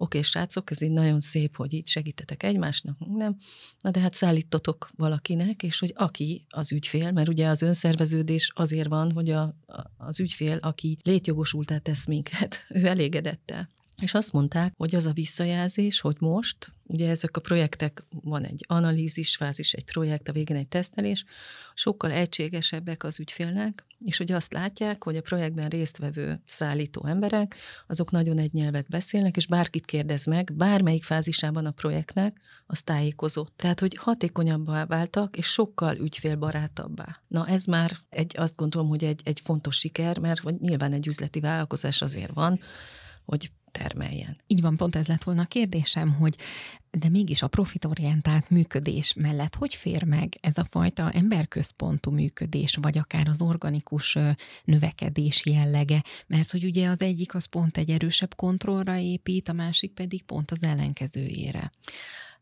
oké, 0.00 0.18
okay, 0.18 0.22
srácok, 0.22 0.70
ez 0.70 0.80
így 0.80 0.90
nagyon 0.90 1.20
szép, 1.20 1.56
hogy 1.56 1.72
így 1.72 1.86
segítetek 1.86 2.42
egymásnak, 2.42 2.96
nem? 3.16 3.36
Na 3.80 3.90
de 3.90 4.00
hát 4.00 4.14
szállítotok 4.14 4.90
valakinek, 4.96 5.62
és 5.62 5.78
hogy 5.78 5.92
aki 5.96 6.44
az 6.48 6.72
ügyfél, 6.72 7.12
mert 7.12 7.28
ugye 7.28 7.48
az 7.48 7.62
önszerveződés 7.62 8.52
azért 8.54 8.88
van, 8.88 9.12
hogy 9.12 9.30
a, 9.30 9.42
a, 9.42 9.54
az 9.96 10.20
ügyfél, 10.20 10.56
aki 10.56 10.98
létjogosultá 11.02 11.78
tesz 11.78 12.06
minket, 12.06 12.64
ő 12.74 12.86
elégedette. 12.86 13.68
És 14.02 14.14
azt 14.14 14.32
mondták, 14.32 14.74
hogy 14.76 14.94
az 14.94 15.06
a 15.06 15.12
visszajelzés, 15.12 16.00
hogy 16.00 16.16
most, 16.18 16.72
ugye 16.82 17.10
ezek 17.10 17.36
a 17.36 17.40
projektek, 17.40 18.04
van 18.10 18.44
egy 18.44 18.64
analízis 18.68 19.36
fázis, 19.36 19.72
egy 19.72 19.84
projekt, 19.84 20.28
a 20.28 20.32
végén 20.32 20.56
egy 20.56 20.68
tesztelés, 20.68 21.24
sokkal 21.74 22.10
egységesebbek 22.10 23.04
az 23.04 23.20
ügyfélnek, 23.20 23.84
és 24.04 24.16
hogy 24.16 24.32
azt 24.32 24.52
látják, 24.52 25.04
hogy 25.04 25.16
a 25.16 25.20
projektben 25.20 25.68
résztvevő 25.68 26.42
szállító 26.44 27.06
emberek, 27.06 27.56
azok 27.86 28.10
nagyon 28.10 28.38
egy 28.38 28.52
nyelvet 28.52 28.88
beszélnek, 28.88 29.36
és 29.36 29.46
bárkit 29.46 29.84
kérdez 29.84 30.26
meg, 30.26 30.52
bármelyik 30.56 31.04
fázisában 31.04 31.66
a 31.66 31.70
projektnek, 31.70 32.40
az 32.66 32.82
tájékozott. 32.82 33.52
Tehát, 33.56 33.80
hogy 33.80 33.96
hatékonyabbá 33.96 34.86
váltak, 34.86 35.36
és 35.36 35.46
sokkal 35.46 35.96
ügyfélbarátabbá. 35.96 37.20
Na 37.28 37.46
ez 37.46 37.64
már 37.64 37.96
egy, 38.08 38.34
azt 38.36 38.56
gondolom, 38.56 38.88
hogy 38.88 39.04
egy, 39.04 39.20
egy 39.24 39.40
fontos 39.40 39.76
siker, 39.76 40.18
mert 40.18 40.40
hogy 40.40 40.54
nyilván 40.60 40.92
egy 40.92 41.06
üzleti 41.06 41.40
vállalkozás 41.40 42.02
azért 42.02 42.32
van, 42.34 42.60
hogy 43.24 43.50
termeljen. 43.70 44.36
Így 44.46 44.60
van, 44.60 44.76
pont 44.76 44.96
ez 44.96 45.06
lett 45.06 45.22
volna 45.22 45.42
a 45.42 45.46
kérdésem, 45.46 46.12
hogy 46.12 46.36
de 46.90 47.08
mégis 47.08 47.42
a 47.42 47.48
profitorientált 47.48 48.50
működés 48.50 49.12
mellett 49.16 49.54
hogy 49.54 49.74
fér 49.74 50.04
meg 50.04 50.38
ez 50.40 50.58
a 50.58 50.66
fajta 50.70 51.10
emberközpontú 51.10 52.10
működés, 52.10 52.78
vagy 52.80 52.98
akár 52.98 53.28
az 53.28 53.40
organikus 53.40 54.18
növekedés 54.64 55.46
jellege, 55.46 56.02
mert 56.26 56.50
hogy 56.50 56.64
ugye 56.64 56.88
az 56.88 57.00
egyik 57.00 57.34
az 57.34 57.44
pont 57.44 57.76
egy 57.76 57.90
erősebb 57.90 58.34
kontrollra 58.34 58.96
épít, 58.96 59.48
a 59.48 59.52
másik 59.52 59.92
pedig 59.92 60.22
pont 60.22 60.50
az 60.50 60.62
ellenkezőjére. 60.62 61.70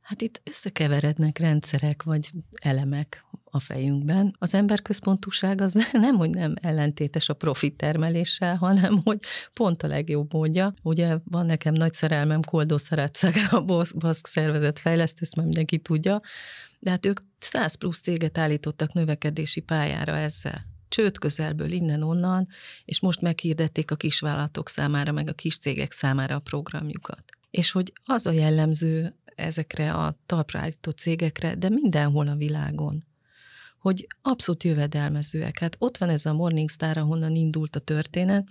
Hát 0.06 0.22
itt 0.22 0.40
összekeverednek 0.44 1.38
rendszerek 1.38 2.02
vagy 2.02 2.30
elemek 2.54 3.24
a 3.44 3.60
fejünkben. 3.60 4.36
Az 4.38 4.54
emberközpontúság 4.54 5.60
az 5.60 5.86
nem, 5.92 6.16
hogy 6.16 6.30
nem 6.30 6.54
ellentétes 6.60 7.28
a 7.28 7.34
profit 7.34 7.76
termeléssel, 7.76 8.56
hanem 8.56 9.00
hogy 9.04 9.18
pont 9.52 9.82
a 9.82 9.86
legjobb 9.86 10.32
módja. 10.32 10.74
Ugye 10.82 11.16
van 11.24 11.46
nekem 11.46 11.74
nagy 11.74 11.92
szerelmem 11.92 12.42
Koldó 12.42 12.76
Szarácság, 12.76 13.34
a 13.50 13.60
baszk 13.94 14.26
szervezet 14.26 14.78
fejlesztő, 14.78 15.18
ezt 15.20 15.36
már 15.36 15.44
mindenki 15.44 15.78
tudja, 15.78 16.20
de 16.78 16.90
hát 16.90 17.06
ők 17.06 17.20
100 17.38 17.74
plusz 17.74 18.00
céget 18.00 18.38
állítottak 18.38 18.92
növekedési 18.92 19.60
pályára 19.60 20.16
ezzel 20.16 20.74
csőd 20.88 21.18
közelből 21.18 21.70
innen-onnan, 21.70 22.48
és 22.84 23.00
most 23.00 23.20
meghirdették 23.20 23.90
a 23.90 23.96
kisvállalatok 23.96 24.68
számára, 24.68 25.12
meg 25.12 25.28
a 25.28 25.32
kis 25.32 25.58
cégek 25.58 25.92
számára 25.92 26.34
a 26.34 26.38
programjukat. 26.38 27.22
És 27.50 27.70
hogy 27.70 27.92
az 28.04 28.26
a 28.26 28.30
jellemző 28.30 29.14
ezekre 29.36 29.92
a 29.92 30.18
talpra 30.26 30.58
állított 30.58 30.98
cégekre, 30.98 31.54
de 31.54 31.68
mindenhol 31.68 32.28
a 32.28 32.36
világon, 32.36 33.04
hogy 33.78 34.06
abszolút 34.22 34.64
jövedelmezőek. 34.64 35.58
Hát 35.58 35.76
ott 35.78 35.96
van 35.96 36.08
ez 36.08 36.26
a 36.26 36.32
Morningstar, 36.32 36.96
ahonnan 36.96 37.34
indult 37.34 37.76
a 37.76 37.80
történet, 37.80 38.48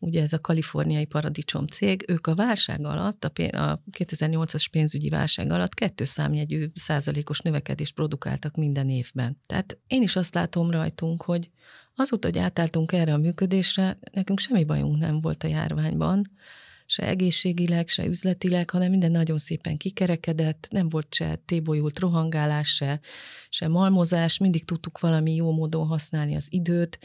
ugye 0.00 0.22
ez 0.22 0.32
a 0.32 0.40
kaliforniai 0.40 1.04
paradicsom 1.04 1.66
cég, 1.66 2.04
ők 2.08 2.26
a 2.26 2.34
válság 2.34 2.84
alatt, 2.84 3.24
a 3.24 3.32
2008-as 3.98 4.66
pénzügyi 4.70 5.08
válság 5.08 5.50
alatt 5.50 5.74
kettő 5.74 6.04
számjegyű 6.04 6.70
százalékos 6.74 7.40
növekedést 7.40 7.94
produkáltak 7.94 8.56
minden 8.56 8.88
évben. 8.88 9.40
Tehát 9.46 9.78
én 9.86 10.02
is 10.02 10.16
azt 10.16 10.34
látom 10.34 10.70
rajtunk, 10.70 11.22
hogy 11.22 11.50
azóta, 11.94 12.28
hogy 12.28 12.38
átálltunk 12.38 12.92
erre 12.92 13.12
a 13.12 13.18
működésre, 13.18 13.98
nekünk 14.12 14.38
semmi 14.38 14.64
bajunk 14.64 14.98
nem 14.98 15.20
volt 15.20 15.44
a 15.44 15.48
járványban, 15.48 16.30
se 16.90 17.06
egészségileg, 17.06 17.88
se 17.88 18.06
üzletileg, 18.06 18.70
hanem 18.70 18.90
minden 18.90 19.10
nagyon 19.10 19.38
szépen 19.38 19.76
kikerekedett, 19.76 20.68
nem 20.70 20.88
volt 20.88 21.14
se 21.14 21.40
tébolyult 21.44 21.98
rohangálás, 21.98 22.68
se, 22.68 23.00
se 23.48 23.68
malmozás, 23.68 24.38
mindig 24.38 24.64
tudtuk 24.64 25.00
valami 25.00 25.34
jó 25.34 25.52
módon 25.52 25.86
használni 25.86 26.36
az 26.36 26.46
időt, 26.50 26.98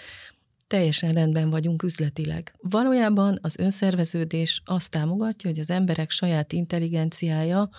teljesen 0.67 1.13
rendben 1.13 1.49
vagyunk 1.49 1.83
üzletileg. 1.83 2.55
Valójában 2.61 3.39
az 3.41 3.57
önszerveződés 3.57 4.61
azt 4.65 4.91
támogatja, 4.91 5.49
hogy 5.49 5.59
az 5.59 5.69
emberek 5.69 6.09
saját 6.09 6.53
intelligenciája 6.53 7.69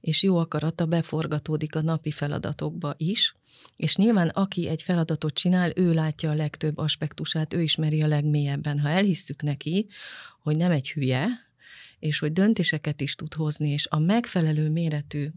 és 0.00 0.22
jó 0.22 0.36
akarata 0.36 0.86
beforgatódik 0.86 1.74
a 1.76 1.82
napi 1.82 2.10
feladatokba 2.10 2.94
is, 2.96 3.34
és 3.76 3.96
nyilván 3.96 4.28
aki 4.28 4.68
egy 4.68 4.82
feladatot 4.82 5.34
csinál, 5.34 5.72
ő 5.74 5.92
látja 5.92 6.30
a 6.30 6.34
legtöbb 6.34 6.78
aspektusát, 6.78 7.54
ő 7.54 7.62
ismeri 7.62 8.02
a 8.02 8.06
legmélyebben. 8.06 8.80
Ha 8.80 8.88
elhisszük 8.88 9.42
neki, 9.42 9.86
hogy 10.42 10.56
nem 10.56 10.70
egy 10.70 10.90
hülye, 10.90 11.28
és 11.98 12.18
hogy 12.18 12.32
döntéseket 12.32 13.00
is 13.00 13.14
tud 13.14 13.34
hozni, 13.34 13.70
és 13.70 13.86
a 13.90 13.98
megfelelő 13.98 14.70
méretű 14.70 15.28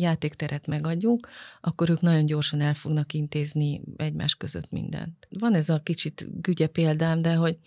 játékteret 0.00 0.66
megadjuk, 0.66 1.28
akkor 1.60 1.90
ők 1.90 2.00
nagyon 2.00 2.26
gyorsan 2.26 2.60
el 2.60 2.74
fognak 2.74 3.12
intézni 3.12 3.80
egymás 3.96 4.34
között 4.34 4.70
mindent. 4.70 5.28
Van 5.30 5.54
ez 5.54 5.68
a 5.68 5.80
kicsit 5.82 6.42
gügye 6.42 6.66
példám, 6.66 7.22
de 7.22 7.34
hogy 7.34 7.58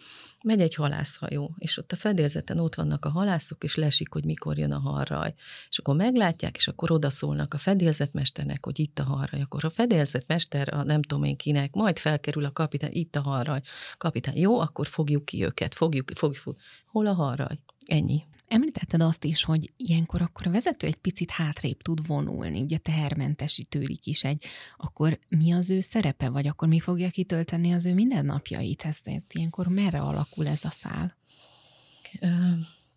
megy 0.44 0.62
egy 0.62 0.76
halászhajó, 0.76 1.56
és 1.58 1.78
ott 1.78 1.92
a 1.92 1.96
fedélzeten 1.96 2.60
ott 2.60 2.76
vannak 2.76 3.06
a 3.06 3.10
halászok, 3.10 3.64
és 3.64 3.76
lesik, 3.76 4.14
hogy 4.14 4.26
mikor 4.26 4.58
jön 4.58 4.72
a 4.72 4.80
harraj. 4.80 5.34
És 5.70 5.80
akkor 5.80 5.96
meglátják, 5.96 6.56
és 6.56 6.68
akkor 6.68 6.92
odaszólnak 6.92 7.54
a 7.54 7.58
fedélzetmesternek, 7.58 8.66
hogy 8.66 8.80
itt 8.80 9.00
a 9.00 9.04
harraj. 9.04 9.42
Akkor 9.42 9.66
a 9.66 9.70
fedélzetmester, 9.70 10.74
a 10.74 10.84
nem 10.84 11.02
tudom 11.02 11.24
én 11.24 11.36
kinek, 11.36 11.74
majd 11.74 12.00
felkerül 12.00 12.46
a 12.46 12.52
kapitány, 12.52 12.94
itt 12.94 13.16
a 13.16 13.22
harraj. 13.22 13.62
Kapitány, 13.98 14.38
jó, 14.38 14.60
akkor 14.60 14.88
fogjuk 14.88 15.26
ki 15.26 15.44
őket, 15.44 15.76
fogjuk, 15.76 16.12
fogjuk, 16.16 16.40
fogjuk. 16.42 16.62
Hol 16.86 17.08
a 17.08 17.14
harraj? 17.14 17.60
Ennyi. 17.86 18.24
Említetted 18.48 19.02
azt 19.02 19.24
is, 19.24 19.44
hogy 19.44 19.74
ilyenkor 19.78 20.22
akkor 20.22 20.48
a 20.48 20.52
vezető 20.52 20.88
egy 20.88 20.96
picit 20.96 21.30
hátrébb 21.30 21.82
tud 21.82 22.08
vonulni, 22.08 22.62
ugye 22.62 22.78
tehermentesítődik 22.78 24.06
is 24.06 24.24
egy, 24.24 24.44
akkor 24.78 25.20
mi 25.28 25.52
az 25.52 25.70
ő 25.70 25.80
szerepe, 25.80 26.30
vagy 26.30 26.48
akkor 26.48 26.68
mi 26.68 26.80
fogja 26.80 27.10
kitölteni 27.10 27.74
az 27.74 27.86
ő 27.86 27.94
mindennapjait? 27.94 28.82
Ez, 28.82 28.98
ez 29.04 29.22
ilyenkor 29.30 29.68
merre 29.68 30.02
alakul 30.02 30.48
ez 30.48 30.66
a 30.66 30.70
szál? 30.70 31.18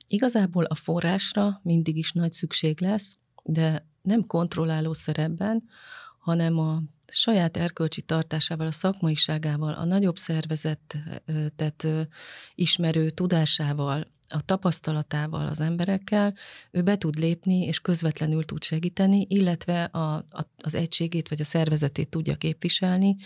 Igazából 0.07 0.65
a 0.65 0.75
forrásra 0.75 1.61
mindig 1.63 1.97
is 1.97 2.13
nagy 2.13 2.33
szükség 2.33 2.81
lesz, 2.81 3.19
de 3.45 3.87
nem 4.03 4.27
kontrolláló 4.27 4.93
szerepben, 4.93 5.65
hanem 6.19 6.59
a 6.59 6.83
saját 7.09 7.57
erkölcsi 7.57 8.03
tartásával, 8.03 8.67
a 8.67 8.73
szakmaiságával, 8.73 9.73
a 9.73 9.85
nagyobb 9.85 10.17
szervezetet 10.17 11.87
ismerő 12.55 13.11
tudásával, 13.11 14.07
a 14.29 14.41
tapasztalatával 14.45 15.47
az 15.47 15.61
emberekkel, 15.61 16.35
ő 16.71 16.83
be 16.83 16.97
tud 16.97 17.19
lépni, 17.19 17.63
és 17.65 17.81
közvetlenül 17.81 18.45
tud 18.45 18.63
segíteni, 18.63 19.27
illetve 19.29 19.85
a, 19.85 20.15
a, 20.15 20.51
az 20.57 20.75
egységét 20.75 21.29
vagy 21.29 21.41
a 21.41 21.45
szervezetét 21.45 22.09
tudja 22.09 22.35
képviselni, 22.35 23.17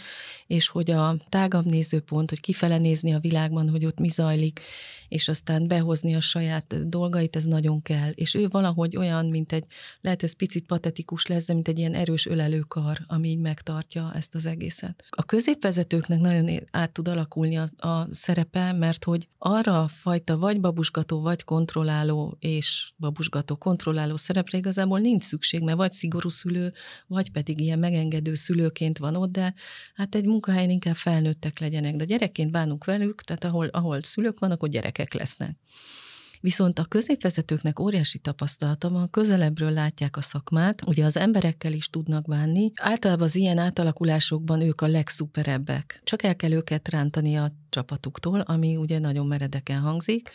és 0.47 0.69
hogy 0.69 0.90
a 0.90 1.16
tágabb 1.29 1.64
nézőpont, 1.64 2.29
hogy 2.29 2.40
kifele 2.40 2.79
nézni 2.79 3.14
a 3.14 3.19
világban, 3.19 3.69
hogy 3.69 3.85
ott 3.85 3.99
mi 3.99 4.09
zajlik, 4.09 4.61
és 5.09 5.29
aztán 5.29 5.66
behozni 5.66 6.14
a 6.14 6.21
saját 6.21 6.88
dolgait, 6.88 7.37
ez 7.37 7.45
nagyon 7.45 7.83
kell. 7.83 8.11
És 8.11 8.35
ő 8.35 8.49
valahogy 8.49 8.97
olyan, 8.97 9.27
mint 9.27 9.53
egy, 9.53 9.64
lehet 10.01 10.23
ez 10.23 10.37
picit 10.37 10.66
patetikus 10.66 11.27
lesz, 11.27 11.47
de 11.47 11.55
mint 11.55 11.69
egy 11.69 11.79
ilyen 11.79 11.95
erős 11.95 12.27
ölelőkar, 12.27 12.99
ami 13.07 13.29
így 13.29 13.38
megtartja 13.70 14.12
ezt 14.14 14.35
az 14.35 14.46
egészet. 14.46 15.04
A 15.11 15.24
középvezetőknek 15.24 16.20
nagyon 16.20 16.61
át 16.70 16.92
tud 16.92 17.09
alakulni 17.09 17.56
a, 17.56 17.68
a 17.76 18.06
szerepe, 18.11 18.72
mert 18.72 19.04
hogy 19.04 19.28
arra 19.38 19.83
a 19.83 19.88
fajta 19.88 20.38
vagy 20.38 20.61
babusgató, 20.61 21.20
vagy 21.20 21.44
kontrolláló 21.44 22.37
és 22.38 22.92
babusgató, 22.96 23.56
kontrolláló 23.56 24.16
szerepre 24.16 24.59
igazából 24.59 24.98
nincs 24.98 25.24
szükség, 25.24 25.62
mert 25.62 25.76
vagy 25.76 25.92
szigorú 25.92 26.28
szülő, 26.28 26.72
vagy 27.06 27.33
pedig 27.33 27.61
ilyen 27.61 27.78
megengedő 27.78 28.35
szülőként 28.35 28.98
van 28.98 29.16
ott, 29.16 29.33
de 29.33 29.54
hát 29.94 30.14
egy 30.14 30.24
munkahelyen 30.24 30.70
inkább 30.70 30.96
felnőttek 30.96 31.59
legyenek, 31.59 31.96
de 31.96 32.04
gyerekként 32.04 32.50
bánunk 32.50 32.85
velük, 32.85 33.22
tehát 33.22 33.44
ahol, 33.44 33.66
ahol 33.66 34.02
szülők 34.02 34.38
vannak, 34.38 34.62
ott 34.62 34.70
gyerekek 34.70 35.12
lesznek. 35.12 35.56
Viszont 36.40 36.79
a 36.79 36.85
középvezetőknek 36.85 37.81
óriási 37.81 38.18
tapasztalata 38.18 38.90
van, 38.90 39.11
közelebbről 39.11 39.70
látják 39.70 40.16
a 40.16 40.20
szakmát, 40.20 40.87
ugye 40.87 41.05
az 41.05 41.16
emberekkel 41.16 41.72
is 41.72 41.88
tudnak 41.88 42.26
bánni. 42.26 42.72
Általában 42.74 43.24
az 43.24 43.37
ilyen 43.37 43.59
átalakulásokban 43.59 44.61
ők 44.61 44.81
a 44.81 44.87
legszuperebbek. 44.87 46.00
Csak 46.05 46.22
el 46.22 46.37
kell 46.37 46.53
őket 46.53 46.88
rántani 46.88 47.37
a 47.37 47.53
csapatuktól, 47.68 48.40
ami 48.40 48.76
ugye 48.76 48.98
nagyon 48.98 49.26
meredeken 49.26 49.81
hangzik, 49.81 50.31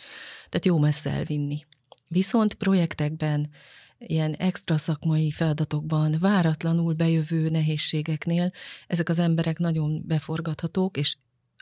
tehát 0.48 0.64
jó 0.64 0.78
messze 0.78 1.10
elvinni. 1.10 1.64
Viszont 2.08 2.54
projektekben 2.54 3.50
ilyen 3.98 4.34
extra 4.34 4.78
szakmai 4.78 5.30
feladatokban, 5.30 6.16
váratlanul 6.20 6.92
bejövő 6.92 7.48
nehézségeknél 7.48 8.52
ezek 8.86 9.08
az 9.08 9.18
emberek 9.18 9.58
nagyon 9.58 10.02
beforgathatók, 10.06 10.96
és 10.96 11.16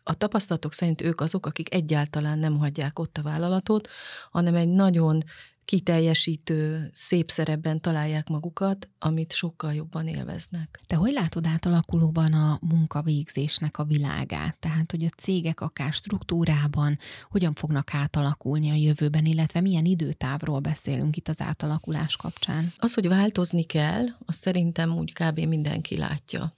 a 0.05 0.15
tapasztalatok 0.15 0.73
szerint 0.73 1.03
ők 1.03 1.21
azok, 1.21 1.47
akik 1.47 1.75
egyáltalán 1.75 2.39
nem 2.39 2.59
hagyják 2.59 2.99
ott 2.99 3.19
a 3.19 3.23
vállalatot, 3.23 3.89
hanem 4.31 4.55
egy 4.55 4.69
nagyon 4.69 5.25
kiteljesítő, 5.65 6.91
szép 6.93 7.31
szerepben 7.31 7.81
találják 7.81 8.29
magukat, 8.29 8.89
amit 8.99 9.33
sokkal 9.33 9.75
jobban 9.75 10.07
élveznek. 10.07 10.81
Te 10.87 10.97
hogy 10.97 11.13
látod 11.13 11.47
átalakulóban 11.47 12.33
a 12.33 12.59
munkavégzésnek 12.61 13.79
a 13.79 13.85
világát? 13.85 14.57
Tehát, 14.59 14.91
hogy 14.91 15.05
a 15.05 15.21
cégek 15.21 15.61
akár 15.61 15.93
struktúrában 15.93 16.99
hogyan 17.31 17.55
fognak 17.55 17.95
átalakulni 17.95 18.71
a 18.71 18.75
jövőben, 18.75 19.25
illetve 19.25 19.61
milyen 19.61 19.85
időtávról 19.85 20.61
beszélünk 20.61 21.17
itt 21.17 21.29
az 21.29 21.41
átalakulás 21.41 22.17
kapcsán? 22.17 22.73
Az, 22.79 22.95
hogy 22.95 23.09
változni 23.09 23.63
kell, 23.63 24.05
azt 24.27 24.41
szerintem 24.41 24.97
úgy 24.97 25.13
kb. 25.13 25.39
mindenki 25.39 25.97
látja. 25.97 26.53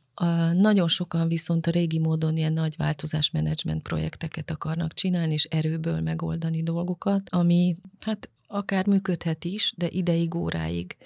Nagyon 0.52 0.88
sokan 0.88 1.28
viszont 1.28 1.66
a 1.66 1.70
régi 1.70 1.98
módon 1.98 2.36
ilyen 2.36 2.52
nagy 2.52 2.74
változásmenedzsment 2.76 3.82
projekteket 3.82 4.50
akarnak 4.50 4.92
csinálni, 4.92 5.32
és 5.32 5.44
erőből 5.44 6.00
megoldani 6.00 6.62
dolgokat, 6.62 7.22
ami 7.30 7.76
hát 8.00 8.30
akár 8.46 8.86
működhet 8.86 9.44
is, 9.44 9.72
de 9.76 9.88
ideig, 9.88 10.34
óráig. 10.34 10.96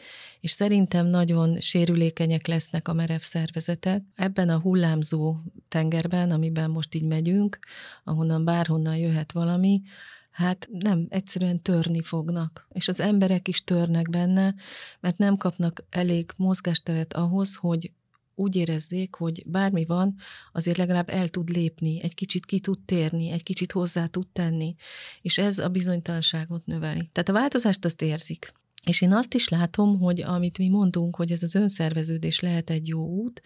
És 0.40 0.50
szerintem 0.50 1.06
nagyon 1.06 1.60
sérülékenyek 1.60 2.46
lesznek 2.46 2.88
a 2.88 2.92
merev 2.92 3.20
szervezetek. 3.20 4.02
Ebben 4.14 4.48
a 4.48 4.60
hullámzó 4.60 5.36
tengerben, 5.68 6.30
amiben 6.30 6.70
most 6.70 6.94
így 6.94 7.06
megyünk, 7.06 7.58
ahonnan 8.04 8.44
bárhonnan 8.44 8.96
jöhet 8.96 9.32
valami, 9.32 9.82
hát 10.30 10.68
nem, 10.72 11.06
egyszerűen 11.08 11.62
törni 11.62 12.02
fognak. 12.02 12.66
És 12.72 12.88
az 12.88 13.00
emberek 13.00 13.48
is 13.48 13.64
törnek 13.64 14.10
benne, 14.10 14.54
mert 15.00 15.18
nem 15.18 15.36
kapnak 15.36 15.84
elég 15.90 16.30
mozgásteret 16.36 17.14
ahhoz, 17.14 17.54
hogy 17.56 17.92
úgy 18.34 18.56
érezzék, 18.56 19.14
hogy 19.14 19.42
bármi 19.46 19.84
van, 19.84 20.16
azért 20.52 20.76
legalább 20.76 21.10
el 21.10 21.28
tud 21.28 21.48
lépni, 21.48 22.02
egy 22.02 22.14
kicsit 22.14 22.46
ki 22.46 22.60
tud 22.60 22.78
térni, 22.84 23.30
egy 23.30 23.42
kicsit 23.42 23.72
hozzá 23.72 24.06
tud 24.06 24.26
tenni, 24.32 24.74
és 25.22 25.38
ez 25.38 25.58
a 25.58 25.68
bizonytalanságot 25.68 26.66
növeli. 26.66 27.08
Tehát 27.12 27.28
a 27.28 27.32
változást 27.32 27.84
azt 27.84 28.02
érzik. 28.02 28.52
És 28.84 29.00
én 29.00 29.12
azt 29.12 29.34
is 29.34 29.48
látom, 29.48 29.98
hogy 29.98 30.20
amit 30.20 30.58
mi 30.58 30.68
mondunk, 30.68 31.16
hogy 31.16 31.32
ez 31.32 31.42
az 31.42 31.54
önszerveződés 31.54 32.40
lehet 32.40 32.70
egy 32.70 32.88
jó 32.88 33.06
út, 33.06 33.42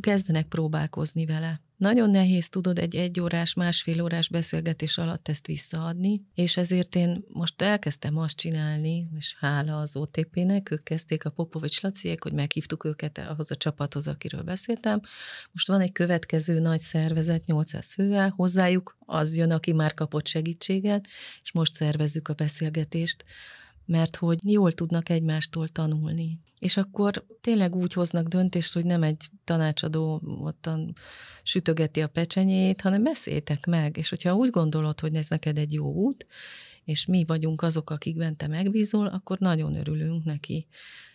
kezdenek 0.00 0.46
próbálkozni 0.46 1.26
vele. 1.26 1.60
Nagyon 1.76 2.10
nehéz 2.10 2.48
tudod 2.48 2.78
egy 2.78 2.94
egyórás, 2.94 3.54
másfél 3.54 4.02
órás 4.02 4.28
beszélgetés 4.28 4.98
alatt 4.98 5.28
ezt 5.28 5.46
visszaadni, 5.46 6.22
és 6.34 6.56
ezért 6.56 6.94
én 6.94 7.24
most 7.28 7.62
elkezdtem 7.62 8.18
azt 8.18 8.36
csinálni, 8.36 9.08
és 9.16 9.36
hála 9.38 9.78
az 9.78 9.96
OTP-nek, 9.96 10.70
ők 10.70 10.82
kezdték 10.82 11.24
a 11.24 11.30
Popovics 11.30 11.80
Laciek, 11.82 12.22
hogy 12.22 12.32
meghívtuk 12.32 12.84
őket 12.84 13.18
ahhoz 13.18 13.50
a 13.50 13.56
csapathoz, 13.56 14.08
akiről 14.08 14.42
beszéltem. 14.42 15.00
Most 15.52 15.66
van 15.66 15.80
egy 15.80 15.92
következő 15.92 16.58
nagy 16.58 16.80
szervezet, 16.80 17.46
800 17.46 17.92
fővel, 17.92 18.32
hozzájuk 18.36 18.96
az 19.06 19.36
jön, 19.36 19.50
aki 19.50 19.72
már 19.72 19.94
kapott 19.94 20.26
segítséget, 20.26 21.06
és 21.42 21.52
most 21.52 21.74
szervezzük 21.74 22.28
a 22.28 22.34
beszélgetést 22.34 23.24
mert 23.90 24.16
hogy 24.16 24.38
jól 24.42 24.72
tudnak 24.72 25.08
egymástól 25.08 25.68
tanulni. 25.68 26.38
És 26.58 26.76
akkor 26.76 27.24
tényleg 27.40 27.76
úgy 27.76 27.92
hoznak 27.92 28.28
döntést, 28.28 28.74
hogy 28.74 28.84
nem 28.84 29.02
egy 29.02 29.30
tanácsadó 29.44 30.20
ottan 30.42 30.94
sütögeti 31.42 32.02
a 32.02 32.08
pecsenyét, 32.08 32.80
hanem 32.80 33.02
beszéltek 33.02 33.66
meg, 33.66 33.96
és 33.96 34.08
hogyha 34.08 34.34
úgy 34.34 34.50
gondolod, 34.50 35.00
hogy 35.00 35.14
ez 35.14 35.28
neked 35.28 35.58
egy 35.58 35.72
jó 35.72 35.92
út, 35.92 36.26
és 36.84 37.06
mi 37.06 37.24
vagyunk 37.26 37.62
azok, 37.62 37.90
akikben 37.90 38.36
te 38.36 38.46
megbízol, 38.46 39.06
akkor 39.06 39.38
nagyon 39.38 39.74
örülünk 39.74 40.24
neki. 40.24 40.66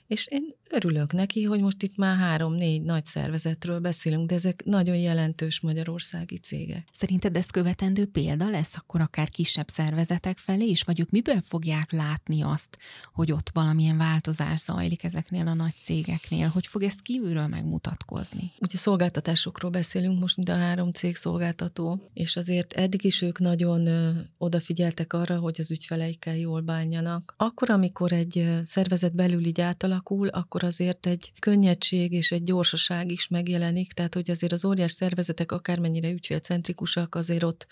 És 0.07 0.27
én 0.27 0.55
örülök 0.69 1.13
neki, 1.13 1.43
hogy 1.43 1.61
most 1.61 1.83
itt 1.83 1.97
már 1.97 2.17
három-négy 2.17 2.81
nagy 2.81 3.05
szervezetről 3.05 3.79
beszélünk, 3.79 4.29
de 4.29 4.35
ezek 4.35 4.63
nagyon 4.65 4.95
jelentős 4.95 5.59
magyarországi 5.59 6.37
cégek. 6.37 6.87
Szerinted 6.91 7.35
ez 7.35 7.45
követendő 7.45 8.05
példa 8.05 8.49
lesz 8.49 8.75
akkor 8.75 9.01
akár 9.01 9.29
kisebb 9.29 9.67
szervezetek 9.67 10.37
felé 10.37 10.65
is, 10.65 10.81
vagy 10.81 10.99
ők 10.99 11.09
miből 11.09 11.41
fogják 11.43 11.91
látni 11.91 12.41
azt, 12.41 12.77
hogy 13.13 13.31
ott 13.31 13.49
valamilyen 13.53 13.97
változás 13.97 14.59
zajlik 14.59 15.03
ezeknél 15.03 15.47
a 15.47 15.53
nagy 15.53 15.75
cégeknél? 15.83 16.47
Hogy 16.47 16.67
fog 16.67 16.83
ez 16.83 16.95
kívülről 16.95 17.47
megmutatkozni? 17.47 18.51
Ugye 18.59 18.77
szolgáltatásokról 18.77 19.71
beszélünk 19.71 20.19
most, 20.19 20.35
mind 20.37 20.49
a 20.49 20.55
három 20.55 20.91
cég 20.91 21.15
szolgáltató, 21.15 22.09
és 22.13 22.35
azért 22.35 22.73
eddig 22.73 23.03
is 23.03 23.21
ők 23.21 23.39
nagyon 23.39 23.89
odafigyeltek 24.37 25.13
arra, 25.13 25.37
hogy 25.37 25.55
az 25.59 25.71
ügyfeleikkel 25.71 26.37
jól 26.37 26.61
bánjanak. 26.61 27.33
Akkor, 27.37 27.69
amikor 27.69 28.11
egy 28.11 28.59
szervezet 28.61 29.15
belül 29.15 29.45
így 29.45 29.61
átalakul, 29.95 30.27
akkor 30.27 30.63
azért 30.63 31.05
egy 31.05 31.31
könnyedség 31.39 32.11
és 32.11 32.31
egy 32.31 32.43
gyorsaság 32.43 33.11
is 33.11 33.27
megjelenik, 33.27 33.93
tehát 33.93 34.13
hogy 34.13 34.29
azért 34.29 34.53
az 34.53 34.65
óriás 34.65 34.91
szervezetek 34.91 35.51
akármennyire 35.51 36.09
ügyfélcentrikusak, 36.09 37.15
azért 37.15 37.43
ott 37.43 37.67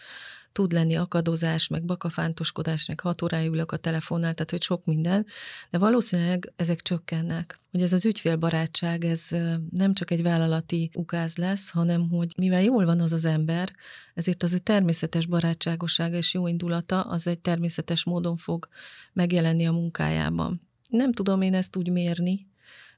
tud 0.51 0.71
lenni 0.71 0.95
akadozás, 0.95 1.67
meg 1.67 1.83
bakafántoskodás, 1.83 2.87
meg 2.87 2.99
hat 2.99 3.21
órája 3.21 3.49
ülök 3.49 3.71
a 3.71 3.77
telefonnál, 3.77 4.33
tehát 4.33 4.51
hogy 4.51 4.61
sok 4.61 4.85
minden, 4.85 5.25
de 5.69 5.77
valószínűleg 5.77 6.53
ezek 6.55 6.81
csökkennek. 6.81 7.59
Hogy 7.71 7.81
ez 7.81 7.93
az 7.93 8.05
ügyfélbarátság, 8.05 9.05
ez 9.05 9.27
nem 9.69 9.93
csak 9.93 10.11
egy 10.11 10.23
vállalati 10.23 10.89
ukáz 10.93 11.37
lesz, 11.37 11.69
hanem 11.69 12.09
hogy 12.09 12.33
mivel 12.37 12.63
jól 12.63 12.85
van 12.85 13.01
az 13.01 13.13
az 13.13 13.25
ember, 13.25 13.73
ezért 14.13 14.43
az 14.43 14.53
ő 14.53 14.57
természetes 14.57 15.25
barátságossága 15.25 16.17
és 16.17 16.33
jó 16.33 16.47
indulata 16.47 17.01
az 17.01 17.27
egy 17.27 17.39
természetes 17.39 18.03
módon 18.03 18.37
fog 18.37 18.67
megjelenni 19.13 19.67
a 19.67 19.71
munkájában. 19.71 20.61
Nem 20.93 21.11
tudom 21.11 21.41
én 21.41 21.53
ezt 21.53 21.75
úgy 21.75 21.89
mérni, 21.89 22.47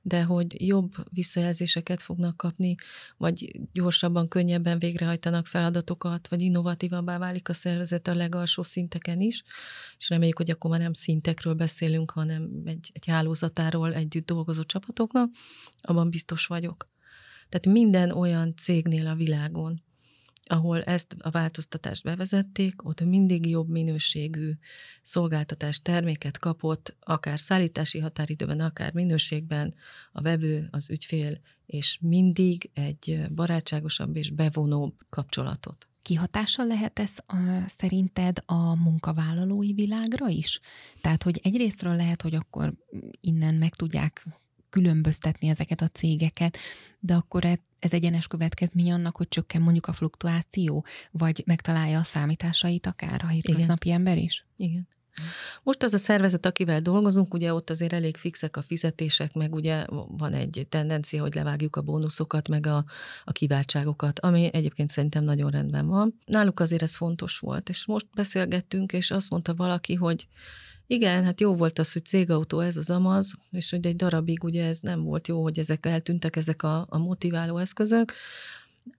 de 0.02 0.24
hogy 0.24 0.68
jobb 0.68 0.94
visszajelzéseket 1.10 2.02
fognak 2.02 2.38
kapni, 2.38 2.76
vagy 3.18 3.60
gyorsabban, 3.74 4.28
könnyebben 4.28 4.80
végrehajtanak 4.80 5.48
feladatokat, 5.48 6.28
vagy 6.28 6.42
innovatívabbá 6.42 7.18
válik 7.18 7.50
a 7.50 7.54
szervezet 7.54 8.08
a 8.08 8.14
legalsó 8.14 8.64
szinteken 8.64 9.22
is, 9.22 9.44
és 9.98 10.10
reméljük, 10.10 10.38
hogy 10.38 10.52
akkor 10.52 10.70
már 10.70 10.80
nem 10.80 10.94
szintekről 10.94 11.54
beszélünk, 11.54 12.12
hanem 12.12 12.62
egy, 12.66 12.92
egy 12.94 13.06
hálózatáról 13.06 13.94
együtt 13.94 14.26
dolgozó 14.26 14.64
csapatoknak, 14.64 15.30
abban 15.82 16.10
biztos 16.10 16.46
vagyok. 16.46 16.90
Tehát 17.50 17.78
minden 17.78 18.12
olyan 18.12 18.56
cégnél 18.56 19.08
a 19.08 19.16
világon, 19.16 19.84
ahol 20.46 20.84
ezt 20.84 21.16
a 21.20 21.30
változtatást 21.30 22.04
bevezették, 22.04 22.86
ott 22.86 23.02
mindig 23.02 23.48
jobb 23.50 23.70
minőségű 23.70 24.52
szolgáltatás 25.04 25.82
terméket 25.82 26.38
kapott, 26.38 26.96
akár 27.00 27.40
szállítási 27.40 28.00
határidőben, 28.00 28.60
akár 28.60 28.94
minőségben 28.94 29.74
a 30.12 30.22
vevő, 30.22 30.68
az 30.72 30.90
ügyfél, 30.90 31.40
és 31.66 31.98
mindig 32.02 32.70
egy 32.74 33.22
barátságosabb 33.36 34.16
és 34.16 34.30
bevonóbb 34.30 34.94
kapcsolatot. 35.10 35.88
Kihatással 36.02 36.66
lehet 36.66 37.00
ez 37.00 37.12
a, 37.26 37.36
szerinted 37.78 38.38
a 38.46 38.76
munkavállalói 38.76 39.74
világra 39.74 40.28
is? 40.28 40.60
Tehát, 41.02 41.24
hogy 41.24 41.40
egyrésztről 41.44 41.96
lehet, 41.96 42.22
hogy 42.22 42.36
akkor 42.36 42.74
innen 43.22 43.56
meg 43.56 43.76
tudják 43.76 44.26
különböztetni 44.70 45.48
ezeket 45.48 45.82
a 45.82 45.88
cégeket, 45.88 46.58
de 47.00 47.14
akkor 47.14 47.46
e- 47.46 47.60
ez 47.86 47.94
egyenes 47.94 48.28
következmény 48.28 48.92
annak, 48.92 49.16
hogy 49.18 49.28
csökken 49.28 49.62
mondjuk 49.62 49.88
a 49.88 49.94
fluktuáció, 49.94 50.86
vagy 51.12 51.44
megtalálja 51.46 52.00
a 52.00 52.04
számításait 52.04 52.86
akár 52.86 53.22
a 53.24 53.28
hétköznapi 53.28 53.88
Igen. 53.88 54.00
ember 54.00 54.18
is? 54.18 54.46
Igen. 54.58 54.88
Most 55.64 55.84
az 55.84 55.94
a 55.94 55.98
szervezet, 55.98 56.46
akivel 56.46 56.82
dolgozunk, 56.82 57.34
ugye 57.34 57.54
ott 57.54 57.70
azért 57.70 57.94
elég 57.94 58.18
fixek 58.18 58.58
a 58.58 58.62
fizetések, 58.62 59.34
meg 59.34 59.56
ugye 59.56 59.86
van 60.08 60.34
egy 60.34 60.66
tendencia, 60.70 61.22
hogy 61.22 61.36
levágjuk 61.36 61.76
a 61.76 61.82
bónuszokat, 61.82 62.48
meg 62.48 62.66
a, 62.66 62.86
a 63.24 63.32
kiváltságokat, 63.32 64.20
ami 64.20 64.50
egyébként 64.54 64.90
szerintem 64.90 65.24
nagyon 65.24 65.52
rendben 65.52 65.88
van. 65.88 66.20
Náluk 66.26 66.60
azért 66.60 66.82
ez 66.82 66.96
fontos 66.96 67.40
volt, 67.40 67.70
és 67.70 67.86
most 67.86 68.08
beszélgettünk, 68.14 68.94
és 68.94 69.12
azt 69.12 69.30
mondta 69.30 69.56
valaki, 69.56 69.94
hogy 69.94 70.28
igen, 70.88 71.24
hát 71.24 71.42
jó 71.42 71.56
volt 71.56 71.80
az, 71.80 71.94
hogy 71.94 72.06
cégautó 72.06 72.60
ez 72.60 72.78
az 72.78 72.90
amaz, 72.90 73.34
és 73.52 73.70
hogy 73.70 73.86
egy 73.86 73.96
darabig 73.96 74.44
ugye 74.44 74.66
ez 74.66 74.80
nem 74.80 75.04
volt 75.04 75.28
jó, 75.28 75.42
hogy 75.42 75.60
ezek 75.60 75.86
eltűntek, 75.86 76.36
ezek 76.36 76.64
a, 76.64 76.86
a 76.90 76.98
motiváló 76.98 77.58
eszközök, 77.58 78.14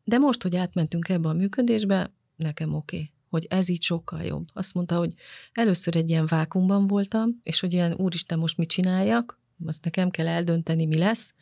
de 0.05 0.19
most, 0.19 0.43
hogy 0.43 0.57
átmentünk 0.57 1.09
ebbe 1.09 1.29
a 1.29 1.33
működésbe, 1.33 2.13
nekem 2.37 2.75
oké. 2.75 2.97
Okay 2.97 3.11
hogy 3.29 3.47
ez 3.49 3.69
így 3.69 3.83
sokkal 3.83 4.23
jobb. 4.23 4.45
Azt 4.53 4.75
mondta, 4.75 4.97
hogy 4.97 5.15
először 5.53 5.97
egy 5.97 6.09
ilyen 6.09 6.27
vákumban 6.27 6.87
voltam, 6.87 7.41
és 7.43 7.61
hogy 7.61 7.73
ilyen 7.73 7.95
úristen, 7.97 8.39
most 8.39 8.57
mit 8.57 8.69
csináljak, 8.69 9.41
azt 9.67 9.85
nekem 9.85 10.11
kell 10.11 10.27
eldönteni, 10.27 10.87
mi 10.87 10.99
lesz. 10.99 11.35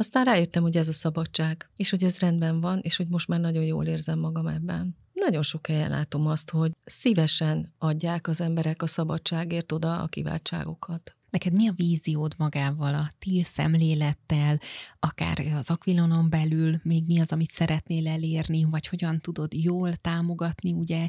Aztán 0.00 0.24
rájöttem, 0.24 0.62
hogy 0.62 0.76
ez 0.76 0.88
a 0.88 0.92
szabadság, 0.92 1.70
és 1.76 1.90
hogy 1.90 2.04
ez 2.04 2.18
rendben 2.18 2.60
van, 2.60 2.78
és 2.82 2.96
hogy 2.96 3.08
most 3.08 3.28
már 3.28 3.40
nagyon 3.40 3.64
jól 3.64 3.86
érzem 3.86 4.18
magam 4.18 4.46
ebben. 4.46 4.96
Nagyon 5.12 5.42
sok 5.42 5.66
helyen 5.66 5.90
látom 5.90 6.26
azt, 6.26 6.50
hogy 6.50 6.72
szívesen 6.84 7.72
adják 7.78 8.28
az 8.28 8.40
emberek 8.40 8.82
a 8.82 8.86
szabadságért 8.86 9.72
oda 9.72 10.02
a 10.02 10.06
kiváltságokat. 10.06 11.16
Neked 11.30 11.52
mi 11.52 11.68
a 11.68 11.72
víziód 11.76 12.34
magával, 12.38 12.94
a 12.94 13.10
TIL 13.18 13.42
szemlélettel, 13.42 14.60
akár 15.00 15.38
az 15.56 15.70
akvilonon 15.70 16.30
belül, 16.30 16.80
még 16.82 17.06
mi 17.06 17.20
az, 17.20 17.32
amit 17.32 17.50
szeretnél 17.50 18.08
elérni, 18.08 18.64
vagy 18.64 18.86
hogyan 18.86 19.20
tudod 19.20 19.54
jól 19.54 19.96
támogatni 19.96 20.72
ugye 20.72 21.08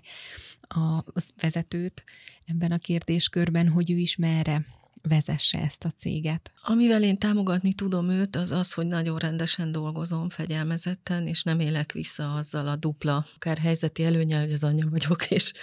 a 0.62 1.04
vezetőt 1.41 2.04
ebben 2.45 2.71
a 2.71 2.77
kérdéskörben, 2.77 3.67
hogy 3.67 3.91
ő 3.91 3.97
is 3.97 4.15
merre 4.15 4.65
vezesse 5.02 5.60
ezt 5.60 5.84
a 5.84 5.90
céget? 5.90 6.52
Amivel 6.64 7.04
én 7.04 7.18
támogatni 7.18 7.74
tudom 7.74 8.10
őt, 8.10 8.36
az 8.36 8.52
az, 8.52 8.74
hogy 8.74 8.88
nagyon 8.88 9.18
rendesen 9.18 9.72
dolgozom, 9.72 10.30
fegyelmezetten, 10.30 11.28
és 11.28 11.44
nem 11.44 11.60
élek 11.60 11.92
vissza 11.92 12.34
azzal 12.34 12.68
a 12.68 12.76
dupla, 12.76 13.26
akár 13.36 13.58
helyzeti 13.58 14.04
előnyel, 14.04 14.42
hogy 14.42 14.54
az 14.54 14.64
anyja 14.64 14.88
vagyok, 14.90 15.32
és, 15.32 15.54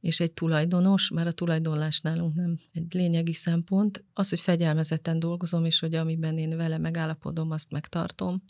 és 0.00 0.20
egy 0.20 0.32
tulajdonos, 0.32 1.10
mert 1.10 1.28
a 1.28 1.32
tulajdonlás 1.32 2.00
nálunk 2.00 2.34
nem 2.34 2.58
egy 2.72 2.94
lényegi 2.94 3.32
szempont. 3.32 4.04
Az, 4.12 4.28
hogy 4.28 4.40
fegyelmezetten 4.40 5.18
dolgozom, 5.18 5.64
és 5.64 5.78
hogy 5.78 5.94
amiben 5.94 6.38
én 6.38 6.56
vele 6.56 6.78
megállapodom, 6.78 7.50
azt 7.50 7.70
megtartom. 7.70 8.42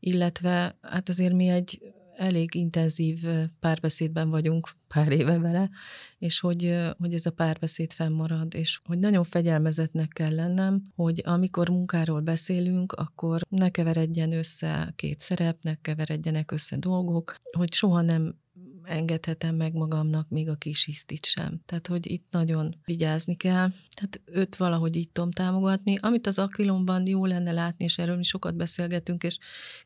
Illetve 0.00 0.78
hát 0.80 1.08
azért 1.08 1.32
mi 1.32 1.48
egy 1.48 1.80
elég 2.20 2.54
intenzív 2.54 3.24
párbeszédben 3.60 4.30
vagyunk 4.30 4.70
pár 4.88 5.12
éve 5.12 5.38
vele, 5.38 5.70
és 6.18 6.40
hogy, 6.40 6.76
hogy 6.98 7.14
ez 7.14 7.26
a 7.26 7.30
párbeszéd 7.30 7.92
fennmarad, 7.92 8.54
és 8.54 8.80
hogy 8.84 8.98
nagyon 8.98 9.24
fegyelmezetnek 9.24 10.08
kell 10.08 10.34
lennem, 10.34 10.82
hogy 10.94 11.22
amikor 11.24 11.68
munkáról 11.68 12.20
beszélünk, 12.20 12.92
akkor 12.92 13.40
ne 13.48 13.70
keveredjen 13.70 14.32
össze 14.32 14.92
két 14.96 15.18
szerep, 15.18 15.62
ne 15.62 15.74
keveredjenek 15.74 16.50
össze 16.50 16.76
dolgok, 16.76 17.34
hogy 17.56 17.72
soha 17.72 18.00
nem 18.00 18.34
engedhetem 18.84 19.54
meg 19.54 19.72
magamnak 19.72 20.28
még 20.28 20.48
a 20.48 20.54
kis 20.54 20.84
hisztit 20.84 21.24
sem. 21.26 21.60
Tehát, 21.66 21.86
hogy 21.86 22.10
itt 22.10 22.26
nagyon 22.30 22.76
vigyázni 22.84 23.36
kell. 23.36 23.72
Tehát 23.94 24.20
őt 24.24 24.56
valahogy 24.56 24.96
így 24.96 25.10
tudom 25.10 25.30
támogatni. 25.30 25.98
Amit 26.00 26.26
az 26.26 26.38
Aquilonban 26.38 27.06
jó 27.06 27.26
lenne 27.26 27.52
látni, 27.52 27.84
és 27.84 27.98
erről 27.98 28.16
mi 28.16 28.22
sokat 28.22 28.54
beszélgetünk, 28.54 29.22
és 29.22 29.38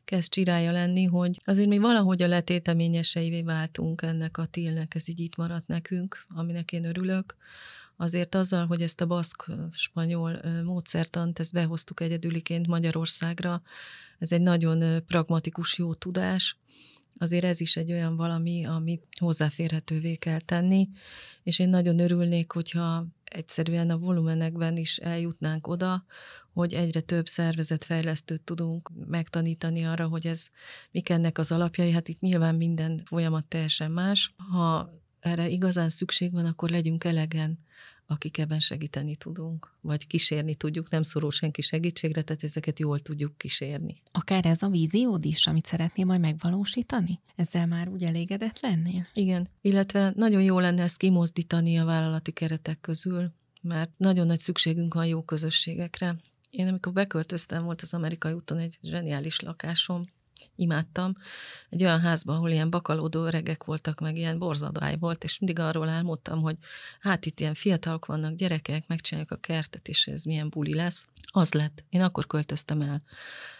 kezd 0.05 0.31
csirája 0.31 0.71
lenni, 0.71 1.03
hogy 1.03 1.41
azért 1.45 1.69
mi 1.69 1.77
valahogy 1.77 2.21
a 2.21 2.27
letéteményeseivé 2.27 3.41
váltunk 3.41 4.01
ennek 4.01 4.37
a 4.37 4.45
tilnek, 4.45 4.95
ez 4.95 5.09
így 5.09 5.19
itt 5.19 5.35
maradt 5.35 5.67
nekünk, 5.67 6.25
aminek 6.27 6.71
én 6.71 6.85
örülök 6.85 7.35
azért 7.97 8.35
azzal, 8.35 8.65
hogy 8.65 8.81
ezt 8.81 9.01
a 9.01 9.05
baszk-spanyol 9.05 10.41
módszertant, 10.63 11.39
ezt 11.39 11.53
behoztuk 11.53 11.99
egyedüliként 11.99 12.67
Magyarországra, 12.67 13.61
ez 14.19 14.31
egy 14.31 14.41
nagyon 14.41 15.03
pragmatikus 15.05 15.77
jó 15.77 15.93
tudás, 15.93 16.57
azért 17.17 17.43
ez 17.43 17.59
is 17.61 17.75
egy 17.75 17.91
olyan 17.91 18.15
valami, 18.15 18.65
amit 18.65 19.07
hozzáférhetővé 19.19 20.15
kell 20.15 20.39
tenni, 20.39 20.89
és 21.43 21.59
én 21.59 21.69
nagyon 21.69 21.99
örülnék, 21.99 22.51
hogyha 22.51 23.05
egyszerűen 23.23 23.89
a 23.89 23.97
volumenekben 23.97 24.77
is 24.77 24.97
eljutnánk 24.97 25.67
oda, 25.67 26.05
hogy 26.53 26.73
egyre 26.73 26.99
több 26.99 27.27
szervezetfejlesztőt 27.27 28.41
tudunk 28.41 28.91
megtanítani 29.07 29.85
arra, 29.85 30.07
hogy 30.07 30.27
ez 30.27 30.47
mik 30.91 31.09
ennek 31.09 31.37
az 31.37 31.51
alapjai. 31.51 31.91
Hát 31.91 32.07
itt 32.07 32.19
nyilván 32.19 32.55
minden 32.55 33.01
folyamat 33.05 33.45
teljesen 33.45 33.91
más. 33.91 34.33
Ha 34.51 34.93
erre 35.19 35.47
igazán 35.47 35.89
szükség 35.89 36.31
van, 36.31 36.45
akkor 36.45 36.69
legyünk 36.69 37.03
elegen 37.03 37.59
akik 38.07 38.37
ebben 38.37 38.59
segíteni 38.59 39.15
tudunk, 39.15 39.73
vagy 39.81 40.07
kísérni 40.07 40.55
tudjuk, 40.55 40.89
nem 40.89 41.03
szorul 41.03 41.31
senki 41.31 41.61
segítségre, 41.61 42.21
tehát 42.21 42.43
ezeket 42.43 42.79
jól 42.79 42.99
tudjuk 42.99 43.37
kísérni. 43.37 44.01
Akár 44.11 44.45
ez 44.45 44.61
a 44.61 44.69
víziód 44.69 45.25
is, 45.25 45.47
amit 45.47 45.65
szeretnél 45.65 46.05
majd 46.05 46.19
megvalósítani? 46.19 47.19
Ezzel 47.35 47.67
már 47.67 47.87
úgy 47.87 48.03
elégedett 48.03 48.59
lennél? 48.61 49.07
Igen, 49.13 49.47
illetve 49.61 50.13
nagyon 50.15 50.41
jó 50.41 50.59
lenne 50.59 50.83
ezt 50.83 50.97
kimozdítani 50.97 51.77
a 51.77 51.85
vállalati 51.85 52.31
keretek 52.31 52.79
közül, 52.81 53.31
mert 53.61 53.91
nagyon 53.97 54.25
nagy 54.25 54.39
szükségünk 54.39 54.93
van 54.93 55.05
jó 55.07 55.21
közösségekre. 55.21 56.15
Én 56.49 56.67
amikor 56.67 56.93
beköltöztem, 56.93 57.63
volt 57.63 57.81
az 57.81 57.93
amerikai 57.93 58.33
úton 58.33 58.57
egy 58.57 58.77
zseniális 58.81 59.39
lakásom, 59.39 60.03
imádtam. 60.55 61.13
Egy 61.69 61.83
olyan 61.83 61.99
házban, 61.99 62.35
ahol 62.35 62.49
ilyen 62.49 62.69
bakalódó 62.69 63.25
öregek 63.25 63.63
voltak, 63.63 63.99
meg 63.99 64.17
ilyen 64.17 64.39
borzadály 64.39 64.97
volt, 64.99 65.23
és 65.23 65.39
mindig 65.39 65.59
arról 65.59 65.89
álmodtam, 65.89 66.41
hogy 66.41 66.57
hát 66.99 67.25
itt 67.25 67.39
ilyen 67.39 67.53
fiatalok 67.53 68.05
vannak, 68.05 68.35
gyerekek, 68.35 68.87
megcsináljuk 68.87 69.31
a 69.31 69.37
kertet, 69.37 69.87
és 69.87 70.07
ez 70.07 70.23
milyen 70.23 70.49
buli 70.49 70.73
lesz. 70.73 71.07
Az 71.31 71.53
lett. 71.53 71.83
Én 71.89 72.01
akkor 72.01 72.27
költöztem 72.27 72.81
el. 72.81 73.03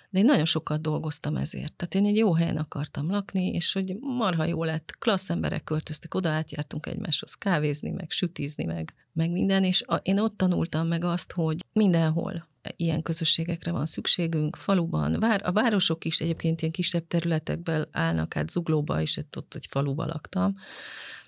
De 0.10 0.20
én 0.20 0.26
nagyon 0.26 0.46
sokat 0.46 0.82
dolgoztam 0.82 1.36
ezért. 1.36 1.74
Tehát 1.74 1.96
én 1.96 2.06
egy 2.06 2.18
jó 2.18 2.34
helyen 2.34 2.58
akartam 2.58 3.10
lakni, 3.10 3.48
és 3.48 3.74
hogy 3.74 3.96
marha 4.00 4.46
jó 4.46 4.64
lett, 4.64 4.96
klassz 5.00 5.30
emberek 5.30 5.64
költöztek 5.64 6.14
oda, 6.14 6.30
átjártunk 6.30 6.86
egymáshoz 6.86 7.34
kávézni, 7.34 7.90
meg 7.90 8.12
sütizni, 8.12 8.64
meg, 8.64 8.94
meg 9.14 9.32
minden, 9.32 9.64
és 9.64 9.82
a, 9.82 9.96
én 9.96 10.20
ott 10.20 10.38
tanultam 10.38 10.88
meg 10.88 11.04
azt, 11.04 11.32
hogy 11.32 11.64
mindenhol 11.74 12.48
ilyen 12.76 13.02
közösségekre 13.02 13.72
van 13.72 13.86
szükségünk, 13.86 14.56
faluban, 14.56 15.20
vár, 15.20 15.42
a 15.44 15.52
városok 15.52 16.06
is 16.06 16.20
egyébként 16.20 16.62
ilyen 16.62 16.74
kisebb 16.74 17.08
területekben 17.08 17.88
állnak, 17.92 18.34
hát 18.34 18.50
Zuglóba 18.50 19.02
is, 19.02 19.18
ott 19.18 19.56
egy 19.56 19.68
faluba 19.70 20.06
laktam, 20.06 20.56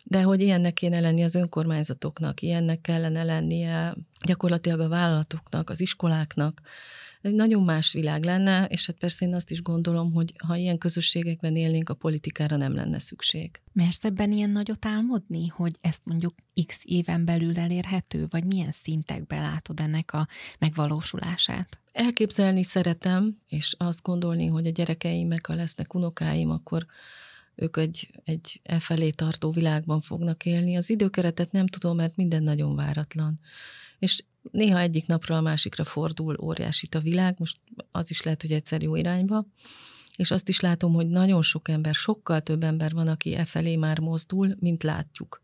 de 0.04 0.22
hogy 0.22 0.42
ilyennek 0.42 0.74
kéne 0.74 1.00
lenni 1.00 1.24
az 1.24 1.36
önkormányzatoknak, 1.36 2.42
ilyennek 2.42 2.82
kellene 2.82 3.24
lennie 3.24 3.96
gyakorlatilag 4.26 4.80
a 4.80 4.88
vállalatoknak, 4.88 5.70
az 5.70 5.80
iskoláknak, 5.82 6.62
egy 7.22 7.34
nagyon 7.34 7.64
más 7.64 7.94
világ 7.94 8.24
lenne, 8.24 8.66
és 8.66 8.86
hát 8.86 8.98
persze 8.98 9.26
én 9.26 9.34
azt 9.34 9.52
is 9.52 9.62
gondolom, 9.62 10.14
hogy 10.14 10.34
ha 10.48 10.56
ilyen 10.56 10.78
közösségekben 10.78 11.56
élnénk, 11.56 11.90
a 11.90 11.94
politikára 11.94 12.56
nem 12.58 12.76
lenne 12.76 13.00
szükség. 13.00 13.62
Mersz 13.74 14.04
ebben 14.04 14.32
ilyen 14.32 14.50
nagyot 14.50 14.86
álmodni, 14.86 15.48
hogy 15.48 15.76
ezt 15.82 16.02
mondjuk 16.04 16.36
x 16.66 16.80
éven 16.84 17.26
belül 17.26 17.58
elérhető, 17.58 18.26
vagy 18.30 18.44
milyen 18.44 18.72
szintekben 18.72 19.42
látod 19.42 19.80
ennek 19.80 20.14
a 20.14 20.28
megvalósulását? 20.60 21.80
Elképzelni 21.92 22.64
szeretem, 22.64 23.38
és 23.48 23.76
azt 23.78 24.02
gondolni, 24.02 24.46
hogy 24.46 24.68
a 24.68 24.72
gyerekeimek, 24.72 25.46
ha 25.46 25.54
lesznek 25.54 25.94
unokáim, 25.94 26.50
akkor 26.50 26.86
ők 27.56 27.78
egy, 27.78 28.10
egy 28.24 28.60
e 28.64 28.80
felé 28.80 29.10
tartó 29.10 29.52
világban 29.52 30.02
fognak 30.02 30.46
élni. 30.46 30.78
Az 30.78 30.90
időkeretet 30.90 31.52
nem 31.52 31.68
tudom, 31.68 31.96
mert 31.96 32.16
minden 32.16 32.44
nagyon 32.44 32.76
váratlan. 32.76 33.40
És 34.00 34.24
néha 34.52 34.80
egyik 34.80 35.08
napról 35.08 35.38
a 35.38 35.42
másikra 35.42 35.84
fordul 35.84 36.38
óriásit 36.42 36.96
a 36.96 37.00
világ, 37.00 37.36
most 37.38 37.58
az 37.92 38.10
is 38.10 38.22
lehet, 38.22 38.42
hogy 38.42 38.52
egyszer 38.52 38.82
jó 38.82 38.96
irányba, 38.96 39.46
és 40.16 40.32
azt 40.32 40.50
is 40.50 40.60
látom, 40.60 40.94
hogy 40.94 41.08
nagyon 41.08 41.42
sok 41.42 41.70
ember, 41.70 41.94
sokkal 41.94 42.42
több 42.42 42.64
ember 42.64 42.92
van, 42.92 43.08
aki 43.08 43.36
e 43.36 43.46
felé 43.46 43.76
már 43.76 44.00
mozdul, 44.00 44.56
mint 44.60 44.84
látjuk. 44.84 45.42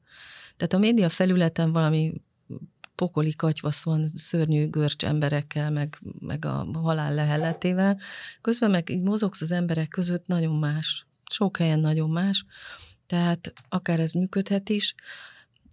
Tehát 0.57 0.73
a 0.73 0.77
média 0.77 1.09
felületen 1.09 1.71
valami 1.71 2.13
pokoli 2.95 3.35
katyvasz 3.35 3.83
van 3.83 4.07
szörnyű 4.13 4.67
görcs 4.69 5.05
emberekkel, 5.05 5.71
meg, 5.71 5.97
meg 6.19 6.45
a 6.45 6.67
halál 6.73 7.13
lehelletével. 7.13 7.99
Közben 8.41 8.71
meg 8.71 8.89
így 8.89 9.01
mozogsz 9.01 9.41
az 9.41 9.51
emberek 9.51 9.87
között 9.87 10.27
nagyon 10.27 10.55
más. 10.55 11.05
Sok 11.31 11.57
helyen 11.57 11.79
nagyon 11.79 12.09
más. 12.09 12.45
Tehát 13.07 13.53
akár 13.69 13.99
ez 13.99 14.13
működhet 14.13 14.69
is. 14.69 14.95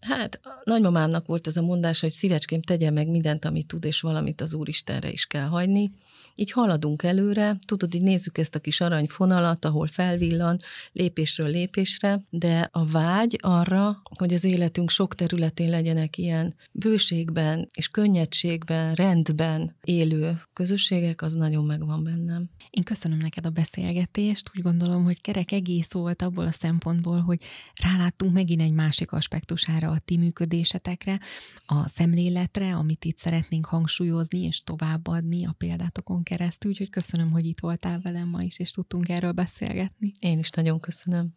Hát 0.01 0.41
nagymamámnak 0.65 1.27
volt 1.27 1.47
ez 1.47 1.57
a 1.57 1.63
mondás, 1.63 2.01
hogy 2.01 2.11
szívecském 2.11 2.63
tegye 2.63 2.91
meg 2.91 3.09
mindent, 3.09 3.45
amit 3.45 3.67
tud, 3.67 3.85
és 3.85 4.01
valamit 4.01 4.41
az 4.41 4.55
Úristenre 4.55 5.11
is 5.11 5.27
kell 5.27 5.47
hagyni. 5.47 5.91
Így 6.35 6.51
haladunk 6.51 7.03
előre, 7.03 7.59
tudod, 7.67 7.95
így 7.95 8.03
nézzük 8.03 8.39
ezt 8.39 8.55
a 8.55 8.59
kis 8.59 8.81
aranyfonalat, 8.81 9.65
ahol 9.65 9.87
felvillan 9.87 10.61
lépésről 10.93 11.49
lépésre, 11.49 12.23
de 12.31 12.69
a 12.73 12.87
vágy 12.87 13.39
arra, 13.41 14.03
hogy 14.19 14.35
az 14.35 14.45
életünk 14.45 14.91
sok 14.91 15.15
területén 15.15 15.71
legyenek 15.71 16.19
ilyen 16.19 16.55
bőségben 16.73 17.69
és 17.75 17.89
könnyedségben, 17.89 18.95
rendben 18.95 19.77
élő 19.85 20.43
közösségek, 20.53 21.23
az 21.23 21.35
nagyon 21.35 21.65
megvan 21.65 22.05
bennem. 22.05 22.51
Én 22.71 22.83
köszönöm 22.85 23.19
neked 23.19 23.47
a 23.47 23.51
beszélgetést, 23.51 24.51
úgy 24.57 24.63
gondolom, 24.63 25.05
hogy 25.05 25.21
kerek 25.21 25.53
egész 25.53 25.93
volt 25.93 26.23
abból 26.23 26.47
a 26.47 26.53
szempontból, 26.53 27.21
hogy 27.21 27.39
ráláttunk 27.83 28.33
megint 28.33 28.61
egy 28.61 28.73
másik 28.73 29.13
aspektusára 29.13 29.90
a 29.91 29.99
ti 29.99 30.17
működésetekre, 30.17 31.21
a 31.67 31.89
szemléletre, 31.89 32.75
amit 32.75 33.05
itt 33.05 33.19
szeretnénk 33.19 33.65
hangsúlyozni 33.65 34.43
és 34.43 34.63
továbbadni 34.63 35.47
a 35.47 35.55
példátokon 35.59 36.23
keresztül. 36.23 36.71
Úgyhogy 36.71 36.91
köszönöm, 36.91 37.31
hogy 37.31 37.47
itt 37.47 37.61
voltál 37.61 38.01
velem 38.01 38.29
ma 38.29 38.43
is, 38.43 38.59
és 38.59 38.71
tudtunk 38.71 39.09
erről 39.09 39.33
beszélgetni. 39.33 40.15
Én 40.19 40.39
is 40.39 40.51
nagyon 40.51 40.81
köszönöm. 40.81 41.29